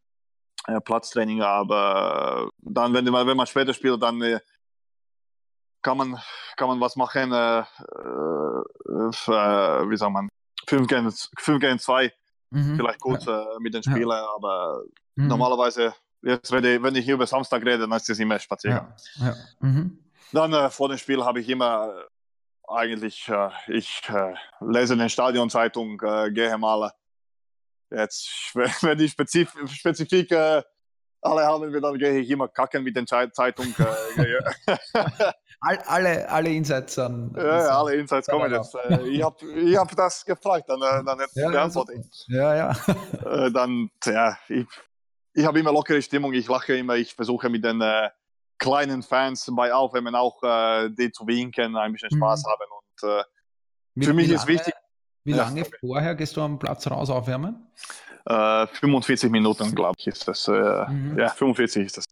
[0.77, 4.21] äh, Platztraining, aber dann, wenn man, wenn man später spielt, dann
[5.81, 6.19] kann, man,
[6.57, 7.33] kann man was machen.
[7.33, 10.29] F- äh, wie sagt man?
[10.67, 12.13] 5 gegen, 5 gegen 2,
[12.51, 12.77] Mhm.
[12.77, 13.93] vielleicht kurz äh, mit den Ja.
[13.93, 14.83] Spielern, aber
[15.17, 15.29] Mhm.
[15.29, 18.95] normalerweise jetzt rede, wenn ich über Samstag rede, dann ist es immer Spaziergang.
[19.17, 19.35] Ja, ja.
[19.61, 19.99] Mhm.
[20.33, 22.05] Dann äh, vor dem Spiel habe ich immer äh,
[22.73, 26.93] eigentlich, äh, ich äh, lese in der Stadionzeitung, äh, gehe mal
[27.91, 30.31] jetzt, wenn die Spezif Spezifik
[31.21, 33.75] alle haben wir, dann immer kacken mit der Zeitung.
[35.61, 37.35] All, alle, alle Insights dann.
[37.37, 38.77] Ja, ja alle Insights kommen jetzt.
[39.07, 42.27] ich habe ich hab das gefragt, dann, dann ja, beantworte ich.
[42.29, 43.51] Ja, ja.
[43.51, 44.67] dann, ja, ich,
[45.35, 48.09] ich habe immer lockere Stimmung, ich lache immer, ich versuche mit den äh,
[48.59, 52.51] kleinen Fans bei Aufwärmen auch äh, die zu winken, ein bisschen Spaß mhm.
[52.51, 52.71] haben.
[52.71, 54.75] Und äh, für mich ist wichtig.
[55.25, 57.67] Wie lange vorher gehst du am Platz raus aufwärmen?
[58.29, 60.49] Äh, 45 Minuten, glaube ich, ist das.
[60.49, 61.19] Äh, mhm.
[61.19, 62.05] Ja, 45 ist das.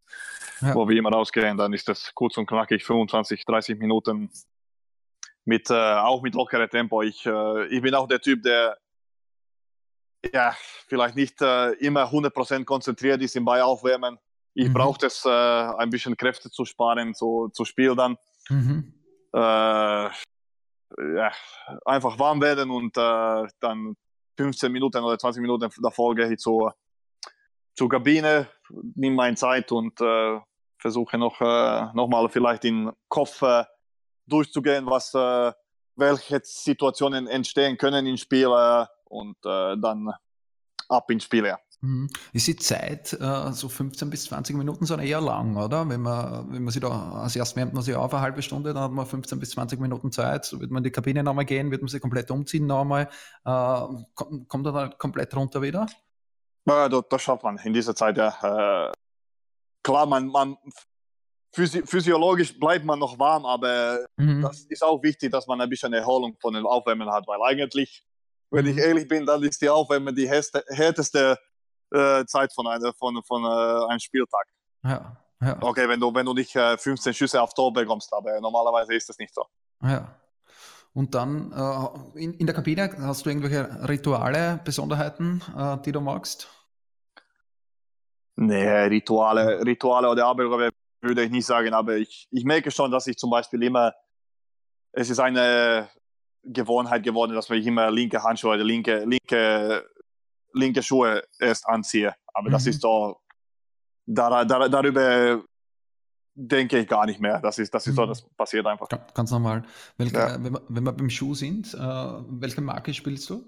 [0.63, 0.75] Ja.
[0.75, 4.31] Wo wir immer rausgehen, dann ist das kurz und knackig, 25, 30 Minuten
[5.45, 7.03] mit, äh, auch mit lockerem Tempo.
[7.03, 8.79] Ich, äh, ich bin auch der Typ, der
[10.33, 10.57] ja,
[10.89, 14.19] vielleicht nicht äh, immer 100% konzentriert ist im Beiaufwärmen.
[14.55, 14.73] Ich mhm.
[14.73, 18.17] brauche das, äh, ein bisschen Kräfte zu sparen, zu, zu spielen dann.
[18.49, 18.95] Mhm.
[19.35, 19.39] Äh,
[20.99, 21.33] ja,
[21.85, 23.97] einfach warm werden und äh, dann
[24.37, 26.75] 15 Minuten oder 20 Minuten davor gehe ich zur,
[27.75, 28.49] zur Kabine,
[28.95, 30.41] nehme meine Zeit und äh,
[30.79, 33.43] versuche noch, äh, noch mal vielleicht den Kopf
[34.27, 38.49] durchzugehen, was, welche Situationen entstehen können im Spiel
[39.05, 40.13] und äh, dann
[40.89, 41.47] ab ins Spiel.
[41.47, 41.59] Ja.
[41.87, 42.09] Mhm.
[42.33, 45.89] Ist die Zeit äh, so 15 bis 20 Minuten sind eher lang, oder?
[45.89, 48.75] Wenn man, wenn man sich da, als erstes wärmt man sich auf eine halbe Stunde,
[48.75, 50.45] dann hat man 15 bis 20 Minuten Zeit.
[50.45, 53.09] So wird man in die Kabine nochmal gehen, wird man sich komplett umziehen nochmal.
[53.45, 53.81] Äh,
[54.15, 55.87] kommt, dann komplett runter wieder?
[56.67, 58.89] Ja, das, das schafft man in dieser Zeit, ja.
[58.89, 58.93] Äh,
[59.85, 60.57] klar, man, man
[61.55, 64.43] physi physiologisch bleibt man noch warm, aber mhm.
[64.43, 68.05] das ist auch wichtig, dass man ein bisschen Erholung von den Aufwärmen hat, weil eigentlich
[68.51, 71.37] wenn ich ehrlich bin, dann ist die Aufwärme die härteste
[71.93, 74.47] äh, Zeit von, einer, von, von äh, einem Spieltag.
[74.85, 75.59] Ja, ja.
[75.61, 79.09] Okay, wenn du, wenn du nicht äh, 15 Schüsse auf Tor bekommst, aber normalerweise ist
[79.09, 79.45] das nicht so.
[79.83, 80.17] Ja.
[80.95, 86.01] Und dann äh, in, in der Kabine hast du irgendwelche Rituale, Besonderheiten, äh, die du
[86.01, 86.49] magst?
[88.37, 90.71] Nee, Rituale, Rituale oder Aberglaube
[91.03, 93.95] würde ich nicht sagen, aber ich, ich merke schon, dass ich zum Beispiel immer,
[94.93, 95.89] es ist eine
[96.43, 99.87] Gewohnheit geworden, dass ich immer linke Handschuhe oder linke, linke,
[100.57, 102.15] linke Schuhe erst anziehe.
[102.35, 102.53] Aber mhm.
[102.53, 103.21] das ist so,
[104.07, 105.43] da, da, darüber
[106.35, 107.41] denke ich gar nicht mehr.
[107.41, 107.97] Das ist, das ist mhm.
[107.97, 108.89] so, das passiert einfach.
[109.15, 109.65] Ganz normal.
[109.97, 110.43] Welche, ja.
[110.43, 113.45] wenn, wir, wenn wir beim Schuh sind, äh, welche Marke spielst du?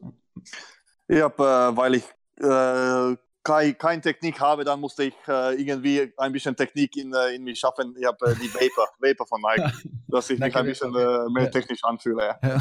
[1.07, 2.05] Ich habe, äh, weil ich
[2.41, 3.17] äh,
[3.49, 7.45] keine kein Technik habe, dann musste ich äh, irgendwie ein bisschen Technik in, äh, in
[7.45, 7.95] mich schaffen.
[7.99, 9.73] Ich habe äh, die Vapor, Vapor von Nike,
[10.09, 12.37] dass ich mich ein bisschen äh, mehr technisch anfühle.
[12.43, 12.61] Ja.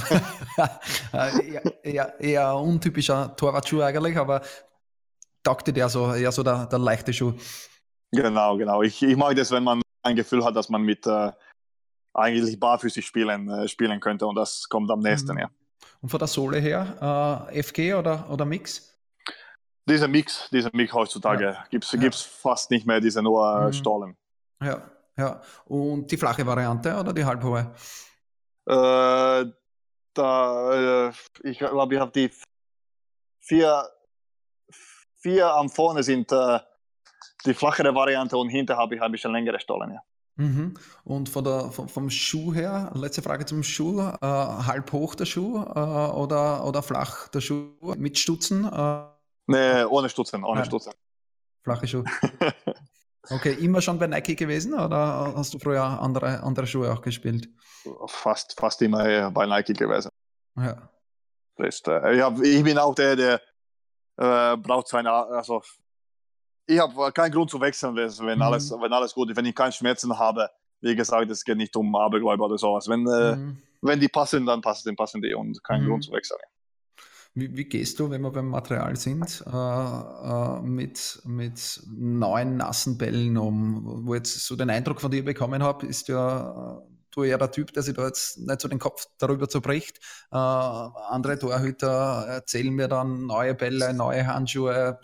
[0.57, 1.29] ja,
[1.83, 4.41] eher, eher untypischer Torwartschuh eigentlich, aber
[5.43, 7.33] taugte der so, eher so der, der leichte Schuh.
[8.11, 8.81] Genau, genau.
[8.81, 11.31] Ich, ich mag das, wenn man ein Gefühl hat, dass man mit äh,
[12.13, 15.39] eigentlich barfüßig spielen, äh, spielen könnte und das kommt am nächsten, mhm.
[15.39, 15.49] ja.
[16.01, 18.96] Und von der Sohle her, FG oder, oder Mix?
[19.87, 21.65] Dieser Mix, dieser Mix heutzutage ja.
[21.69, 22.11] gibt es ja.
[22.11, 23.73] fast nicht mehr, diese nur mhm.
[23.73, 24.17] Stollen.
[24.61, 24.81] Ja,
[25.17, 25.41] ja.
[25.65, 27.73] Und die flache Variante oder die halbhohe?
[28.65, 29.45] Äh,
[30.13, 31.11] da, äh,
[31.43, 32.31] ich glaube, ich habe die
[33.39, 33.89] vier,
[35.15, 36.59] vier am vorne sind äh,
[37.45, 40.01] die flachere Variante und hinter habe ich ein bisschen längere Stollen, ja.
[40.39, 40.75] Mhm.
[41.03, 45.25] Und von der, vom, vom, Schuh her, letzte Frage zum Schuh, äh, halb hoch der
[45.25, 48.69] Schuh äh, oder, oder flach der Schuh mit Stutzen?
[49.47, 50.65] Nee, ohne Stutzen, ohne ja.
[50.65, 50.93] Stutzen.
[51.63, 52.05] Flache Schuhe.
[53.29, 57.49] Okay, immer schon bei Nike gewesen oder hast du früher andere, andere Schuhe auch gespielt?
[58.07, 60.11] Fast, fast immer bei Nike gewesen.
[60.55, 60.89] Ja.
[61.57, 63.41] Das, äh, ich, hab, ich bin auch der, der
[64.17, 65.61] äh, braucht seine, also
[66.67, 68.41] ich habe keinen Grund zu wechseln, wenn, mhm.
[68.41, 70.49] alles, wenn alles gut ist, wenn ich keine Schmerzen habe.
[70.79, 72.87] Wie gesagt, es geht nicht um Abergläuber oder sowas.
[72.87, 73.61] Wenn, äh, mhm.
[73.81, 75.87] wenn die passen, dann passen, passen die und kein mhm.
[75.87, 76.39] Grund zu wechseln.
[77.39, 82.97] Wie, wie, gehst du, wenn wir beim Material sind, äh, äh, mit, mit neuen nassen
[82.97, 84.07] Bällen um?
[84.07, 87.51] Wo jetzt so den Eindruck von dir bekommen habe, ist ja äh, du eher der
[87.51, 89.99] Typ, der sich da jetzt nicht so den Kopf darüber zerbricht.
[90.31, 94.99] Äh, andere Torhüter erzählen mir dann neue Bälle, neue Handschuhe,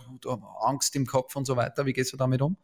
[0.61, 1.85] Angst im Kopf und so weiter.
[1.85, 2.57] Wie gehst du damit um?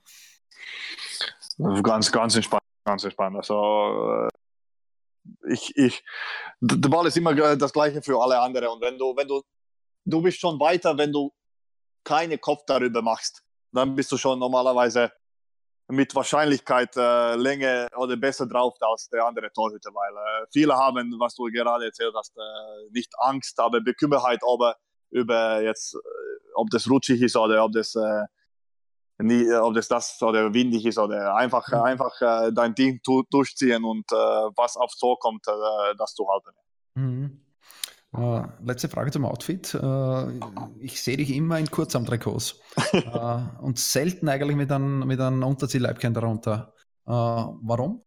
[1.83, 3.35] Ganz, ganz entspannt, ganz entspannt.
[3.35, 6.03] Also äh, ich, ich,
[6.59, 8.69] der Ball ist immer das Gleiche für alle anderen.
[8.69, 9.43] Und wenn du, wenn du
[10.09, 11.31] du bist schon weiter, wenn du
[12.03, 13.43] keinen Kopf darüber machst.
[13.71, 15.11] Dann bist du schon normalerweise
[15.89, 21.15] mit Wahrscheinlichkeit äh, länger oder besser drauf als der andere Torhüter, weil äh, viele haben,
[21.19, 24.75] was du gerade erzählt hast, äh, nicht Angst, aber Bekümmerheit über,
[25.09, 25.97] über jetzt, äh,
[26.53, 28.25] ob das rutschig ist oder ob das äh,
[29.17, 31.81] nie, äh, ob das das oder windig ist oder einfach, mhm.
[31.81, 32.19] einfach
[32.53, 33.01] dein Ding
[33.31, 35.45] durchziehen und was aufs Tor kommt,
[35.97, 36.55] das zu halten.
[36.93, 37.48] Mhm.
[38.11, 39.75] Uh, letzte Frage zum Outfit.
[39.75, 40.31] Uh,
[40.79, 42.59] ich sehe dich immer in Kurzarmtrikots
[42.93, 46.73] uh, und selten eigentlich mit einem, mit einem Unterziehleibchen darunter.
[47.05, 48.03] warum?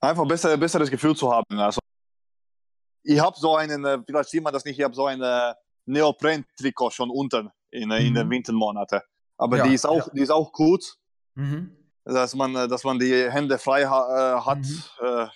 [0.00, 1.58] Einfach besser, besseres Gefühl zu haben.
[1.58, 1.80] Also,
[3.02, 5.20] ich habe so einen, vielleicht sieht man das nicht, ich habe so ein
[5.86, 7.94] Neopren-Trikot schon unten in, mhm.
[7.94, 8.30] in den.
[8.30, 9.00] Wintermonaten.
[9.36, 10.12] Aber ja, die, ist auch, ja.
[10.14, 10.96] die ist auch gut,
[11.34, 11.76] mhm.
[12.04, 14.58] dass, man, dass man die Hände frei ha, hat.
[14.58, 15.28] Mhm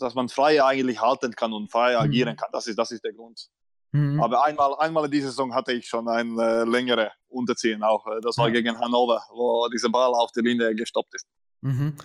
[0.00, 1.98] dass man frei eigentlich halten kann und frei mhm.
[1.98, 2.48] agieren kann.
[2.52, 3.48] Das ist, das ist der Grund.
[3.92, 4.22] Mhm.
[4.22, 8.06] Aber einmal, einmal in dieser Saison hatte ich schon ein äh, längere Unterziehen auch.
[8.06, 8.54] Äh, das war ja.
[8.54, 11.26] gegen Hannover, wo dieser Ball auf der Linie gestoppt ist.
[11.62, 11.96] Mhm.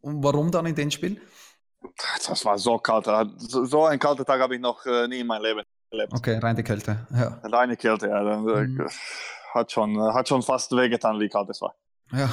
[0.00, 1.20] Und warum dann in dem Spiel?
[2.26, 3.06] Das war so kalt.
[3.38, 6.12] So einen kalten Tag habe ich noch äh, nie in meinem Leben erlebt.
[6.12, 7.06] Okay, reine Kälte.
[7.12, 7.40] Ja.
[7.44, 8.20] Reine Kälte, ja.
[8.20, 8.88] Äh, mhm.
[9.54, 11.74] Hat, schon, hat schon fast wehgetan, wie kalt es war.
[12.12, 12.30] Ja.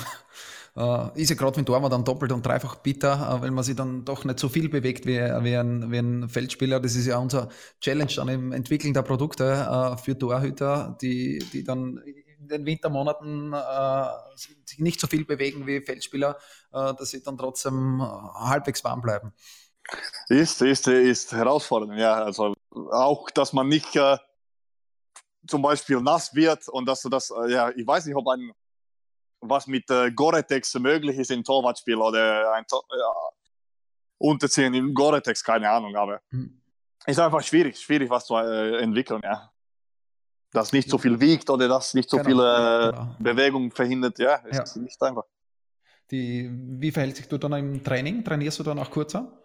[0.77, 3.75] Äh, ist ja gerade mit Torwart dann doppelt und dreifach bitter, äh, weil man sich
[3.75, 6.79] dann doch nicht so viel bewegt wie, wie, ein, wie ein Feldspieler.
[6.79, 7.49] Das ist ja unser
[7.81, 11.97] Challenge dann im Entwickeln der Produkte äh, für Torhüter, die, die dann
[12.39, 14.05] in den Wintermonaten äh,
[14.35, 16.37] sich nicht so viel bewegen wie Feldspieler,
[16.71, 19.33] äh, dass sie dann trotzdem äh, halbwegs warm bleiben.
[20.29, 22.23] Ist, ist, ist herausfordernd, ja.
[22.23, 22.53] Also
[22.91, 23.97] auch, dass man nicht
[25.47, 28.51] zum Beispiel nass wird und dass du das, ja, ich weiß nicht, ob ein
[29.41, 33.13] was mit äh, Goretex möglich ist im Torwartspiel oder ein Tor ja,
[34.19, 36.59] Unterziehen im Goretex, keine Ahnung, aber mhm.
[37.05, 39.51] ist einfach schwierig, schwierig was zu äh, entwickeln, ja.
[40.51, 42.29] Das nicht so viel wiegt oder das nicht so genau.
[42.29, 43.15] viel äh, genau.
[43.19, 44.81] Bewegung verhindert, ja, ist ja.
[44.81, 45.25] nicht einfach.
[46.09, 48.23] Die, wie verhält sich du dann im Training?
[48.23, 49.43] Trainierst du dann auch kurzer?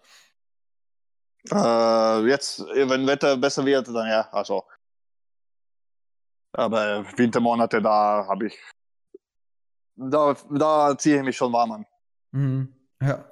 [1.50, 4.64] Äh, jetzt, wenn Wetter besser wird, dann ja, also.
[6.52, 8.58] Aber Wintermonate, da habe ich
[10.10, 11.86] da, da ziehe ich mich schon warm an.
[12.32, 12.68] Mhm.
[13.00, 13.24] Ja.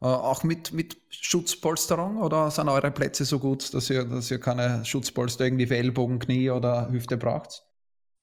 [0.00, 4.38] Äh, auch mit, mit Schutzpolsterung oder sind eure Plätze so gut, dass ihr, dass ihr
[4.38, 7.64] keine Schutzpolster irgendwie für Ellbogen, Knie oder Hüfte braucht?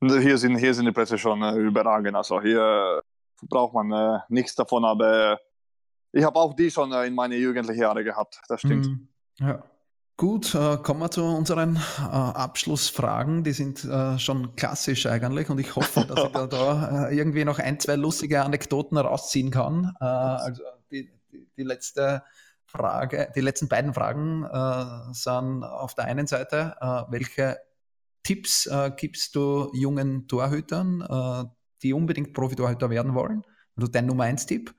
[0.02, 2.16] Hier sind, hier sind die Plätze schon äh, überragend.
[2.16, 3.02] Also hier
[3.44, 5.40] braucht man äh, nichts davon, aber
[6.12, 8.42] ich habe auch die schon äh, in meine jugendlichen Jahre gehabt.
[8.48, 8.88] Das stimmt.
[8.88, 9.08] Mhm.
[9.40, 9.64] Ja.
[10.18, 13.44] Gut, äh, kommen wir zu unseren äh, Abschlussfragen.
[13.44, 17.44] Die sind äh, schon klassisch eigentlich und ich hoffe, dass ich da, da äh, irgendwie
[17.44, 19.94] noch ein, zwei lustige Anekdoten rausziehen kann.
[20.00, 22.24] Äh, also die, die, die, letzte
[22.66, 26.78] Frage, die letzten beiden Fragen äh, sind auf der einen Seite,
[27.10, 27.58] welche
[28.24, 31.54] Tipps gibst du jungen Torhütern,
[31.84, 33.44] die unbedingt Profitorhüter werden wollen?
[33.76, 34.74] Also dein Nummer eins Tipp.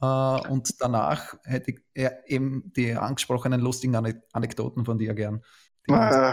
[0.00, 3.94] Uh, und danach hätte ich eben die angesprochenen lustigen
[4.32, 5.44] Anekdoten von dir gern.
[5.88, 6.32] Äh,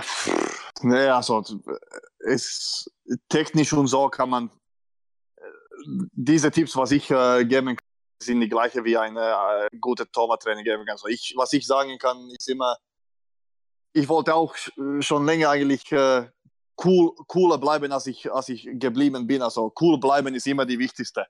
[0.82, 1.44] nee, also
[2.20, 2.90] es,
[3.28, 4.50] technisch und so kann man
[5.38, 5.42] äh,
[6.14, 7.86] diese Tipps, was ich äh, geben kann,
[8.22, 10.94] sind die gleiche wie eine äh, gute Torwarttraining geben kann.
[10.94, 12.78] Also ich, was ich sagen kann, ist immer,
[13.94, 14.56] ich wollte auch
[15.00, 16.30] schon länger eigentlich äh,
[16.84, 19.42] cool, cooler bleiben, als ich, als ich geblieben bin.
[19.42, 21.26] Also cool bleiben ist immer die wichtigste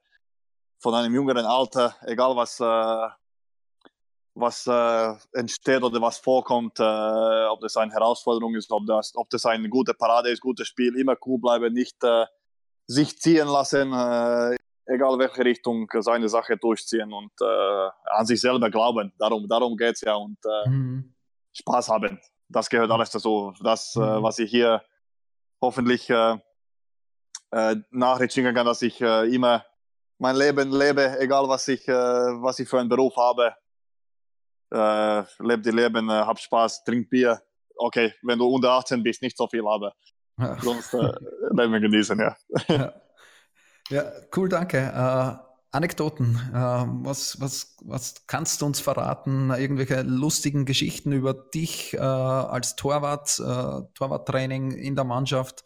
[0.80, 3.08] von einem jüngeren Alter, egal was, äh,
[4.34, 9.28] was äh, entsteht oder was vorkommt, äh, ob das eine Herausforderung ist, ob das, ob
[9.28, 12.24] das eine gute Parade ist, gutes Spiel, immer cool bleiben, nicht äh,
[12.86, 14.56] sich ziehen lassen, äh,
[14.86, 19.12] egal welche Richtung, seine Sache durchziehen und äh, an sich selber glauben.
[19.18, 21.14] Darum, darum geht es ja und mhm.
[21.52, 22.18] Spaß haben.
[22.48, 23.52] Das gehört alles dazu.
[23.62, 24.22] Das, mhm.
[24.22, 24.82] was ich hier
[25.60, 26.38] hoffentlich äh,
[27.90, 29.64] nachrichten kann, dass ich immer
[30.20, 33.54] mein Leben lebe, egal was ich, äh, was ich für einen Beruf habe.
[34.70, 37.40] Äh, lebe die Leben, äh, hab Spaß, trink Bier.
[37.74, 39.94] Okay, wenn du unter 18 bist, nicht so viel, aber
[40.38, 40.60] ja.
[40.60, 41.10] sonst äh,
[41.52, 42.36] Leben genießen, ja.
[42.68, 42.92] ja.
[43.88, 44.12] ja.
[44.36, 45.40] cool, danke.
[45.72, 46.34] Anekdoten.
[47.04, 49.50] Was, was, was kannst du uns verraten?
[49.50, 53.36] Irgendwelche lustigen Geschichten über dich als Torwart,
[53.94, 55.64] Torwarttraining in der Mannschaft?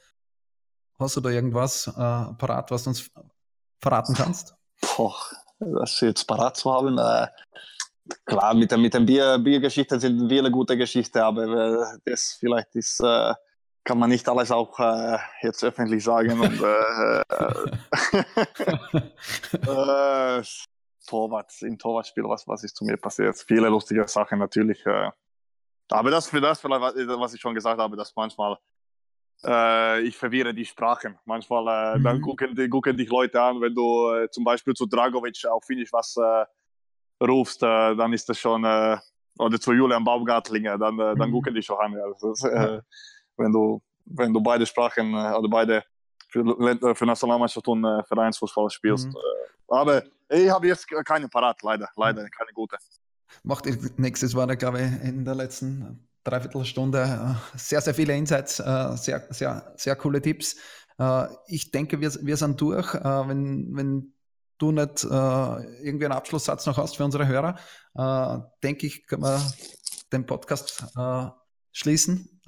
[0.98, 3.10] Hast du da irgendwas parat, was du uns
[3.80, 4.54] verraten kannst?
[4.96, 5.14] Boah,
[5.58, 6.98] das jetzt parat zu haben.
[6.98, 7.28] Äh,
[8.24, 12.74] klar, mit, der, mit den Bier, Biergeschichten sind viele gute Geschichten, aber äh, das vielleicht
[12.74, 13.34] ist, äh,
[13.84, 16.40] kann man nicht alles auch äh, jetzt öffentlich sagen.
[16.40, 17.20] Und, äh,
[20.40, 20.42] äh,
[21.06, 23.36] Torwart, im Torwartspiel, was, was ist zu mir passiert?
[23.46, 24.82] Viele lustige Sachen natürlich.
[25.90, 28.56] aber das für das, vielleicht, was ich schon gesagt habe, dass manchmal
[29.44, 31.18] äh, ich verwirre die Sprachen.
[31.24, 32.04] Manchmal äh, mhm.
[32.04, 35.64] dann gucken, die, gucken dich Leute an, wenn du äh, zum Beispiel zu Dragovic auf
[35.64, 38.96] Finnisch was äh, rufst, äh, dann ist das schon, äh,
[39.38, 41.32] oder zu Julian Baumgartlinger, dann, dann mhm.
[41.32, 41.92] gucken die schon an.
[41.92, 42.30] Ja.
[42.30, 42.44] Ist,
[43.36, 45.84] wenn, du, wenn du beide Sprachen oder beide
[46.28, 49.08] für, für Nationalmannschaft und äh, Vereinsfußball spielst.
[49.08, 49.14] Mhm.
[49.68, 52.76] aber ich habe jetzt keine parat, leider, leider keine gute.
[53.42, 53.66] Macht
[53.98, 59.96] nächstes war, glaube ich, in der letzten Dreiviertelstunde sehr, sehr viele Insights, sehr, sehr, sehr
[59.96, 60.56] coole Tipps.
[61.46, 62.94] Ich denke, wir, wir sind durch.
[62.94, 64.14] Wenn, wenn
[64.58, 67.56] du nicht irgendwie einen Abschlusssatz noch hast für unsere Hörer,
[68.62, 69.52] denke ich, können wir
[70.12, 70.86] den Podcast
[71.72, 72.40] schließen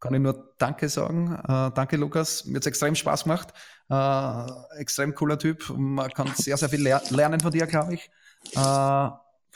[0.00, 1.34] kann ich nur Danke sagen.
[1.34, 2.44] Äh, danke, Lukas.
[2.44, 3.52] Mir hat es extrem Spaß gemacht.
[3.90, 5.70] Äh, extrem cooler Typ.
[5.76, 8.10] Man kann sehr, sehr viel ler lernen von dir, glaube ich.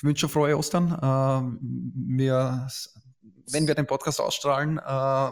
[0.02, 0.92] Äh, ich wünsche frohe Ostern.
[0.92, 1.58] Äh,
[2.16, 2.66] wir,
[3.50, 5.30] wenn wir den Podcast ausstrahlen, äh,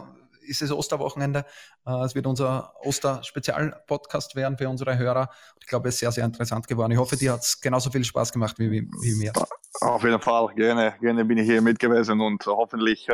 [0.49, 1.45] ist es Osterwochenende.
[1.85, 5.29] Äh, es wird unser Oster-Spezial-Podcast werden für unsere Hörer.
[5.59, 6.91] Ich glaube, es ist sehr, sehr interessant geworden.
[6.91, 9.33] Ich hoffe, dir hat es genauso viel Spaß gemacht wie, wie, mir.
[9.81, 10.53] Auf jeden Fall.
[10.55, 13.07] Gerne, gerne bin ich hier mit gewesen und hoffentlich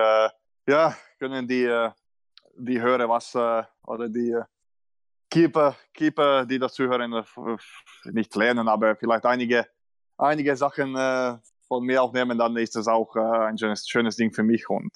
[0.68, 1.92] ja, können die, äh,
[2.58, 4.44] die Hörer was äh, oder die äh,
[5.30, 7.14] Keeper, Keeper, die das zuhören,
[8.06, 9.68] nicht lernen, aber vielleicht einige,
[10.18, 10.96] einige Sachen
[11.68, 14.70] von mir aufnehmen, dann ist das auch ein schönes, schönes Ding für mich.
[14.70, 14.92] Und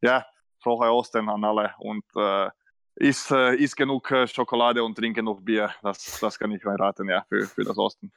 [0.00, 0.24] ja,
[0.60, 2.04] frohe Ostern an alle und
[2.96, 5.70] isst, isst genug Schokolade und trink genug Bier.
[5.82, 8.12] Das, das kann ich euch raten, ja, für, für das Osten.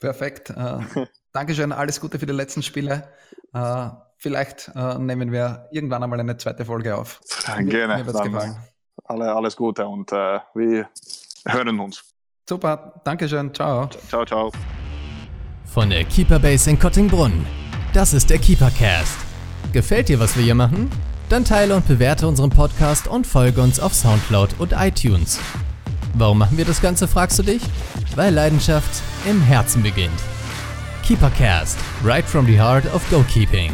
[0.00, 0.50] Perfekt.
[0.50, 3.08] Äh, Dankeschön, alles Gute für die letzten Spiele.
[3.52, 3.88] Äh,
[4.18, 7.20] vielleicht äh, nehmen wir irgendwann einmal eine zweite Folge auf.
[7.46, 7.96] Gerne.
[7.96, 8.56] Mir wird's gefallen.
[9.04, 10.88] Alle, alles Gute und äh, wir
[11.46, 12.04] hören uns.
[12.48, 13.88] Super, Dankeschön, ciao.
[14.08, 14.52] Ciao, ciao.
[15.66, 17.44] Von der Keeper Base in Kottingbrunn.
[17.92, 19.16] Das ist der Keepercast.
[19.72, 20.90] Gefällt dir, was wir hier machen?
[21.28, 25.40] Dann teile und bewerte unseren Podcast und folge uns auf Soundcloud und iTunes.
[26.14, 27.62] Warum machen wir das Ganze, fragst du dich?
[28.14, 30.20] Weil Leidenschaft im Herzen beginnt.
[31.04, 33.72] Keepercast, right from the heart of goalkeeping.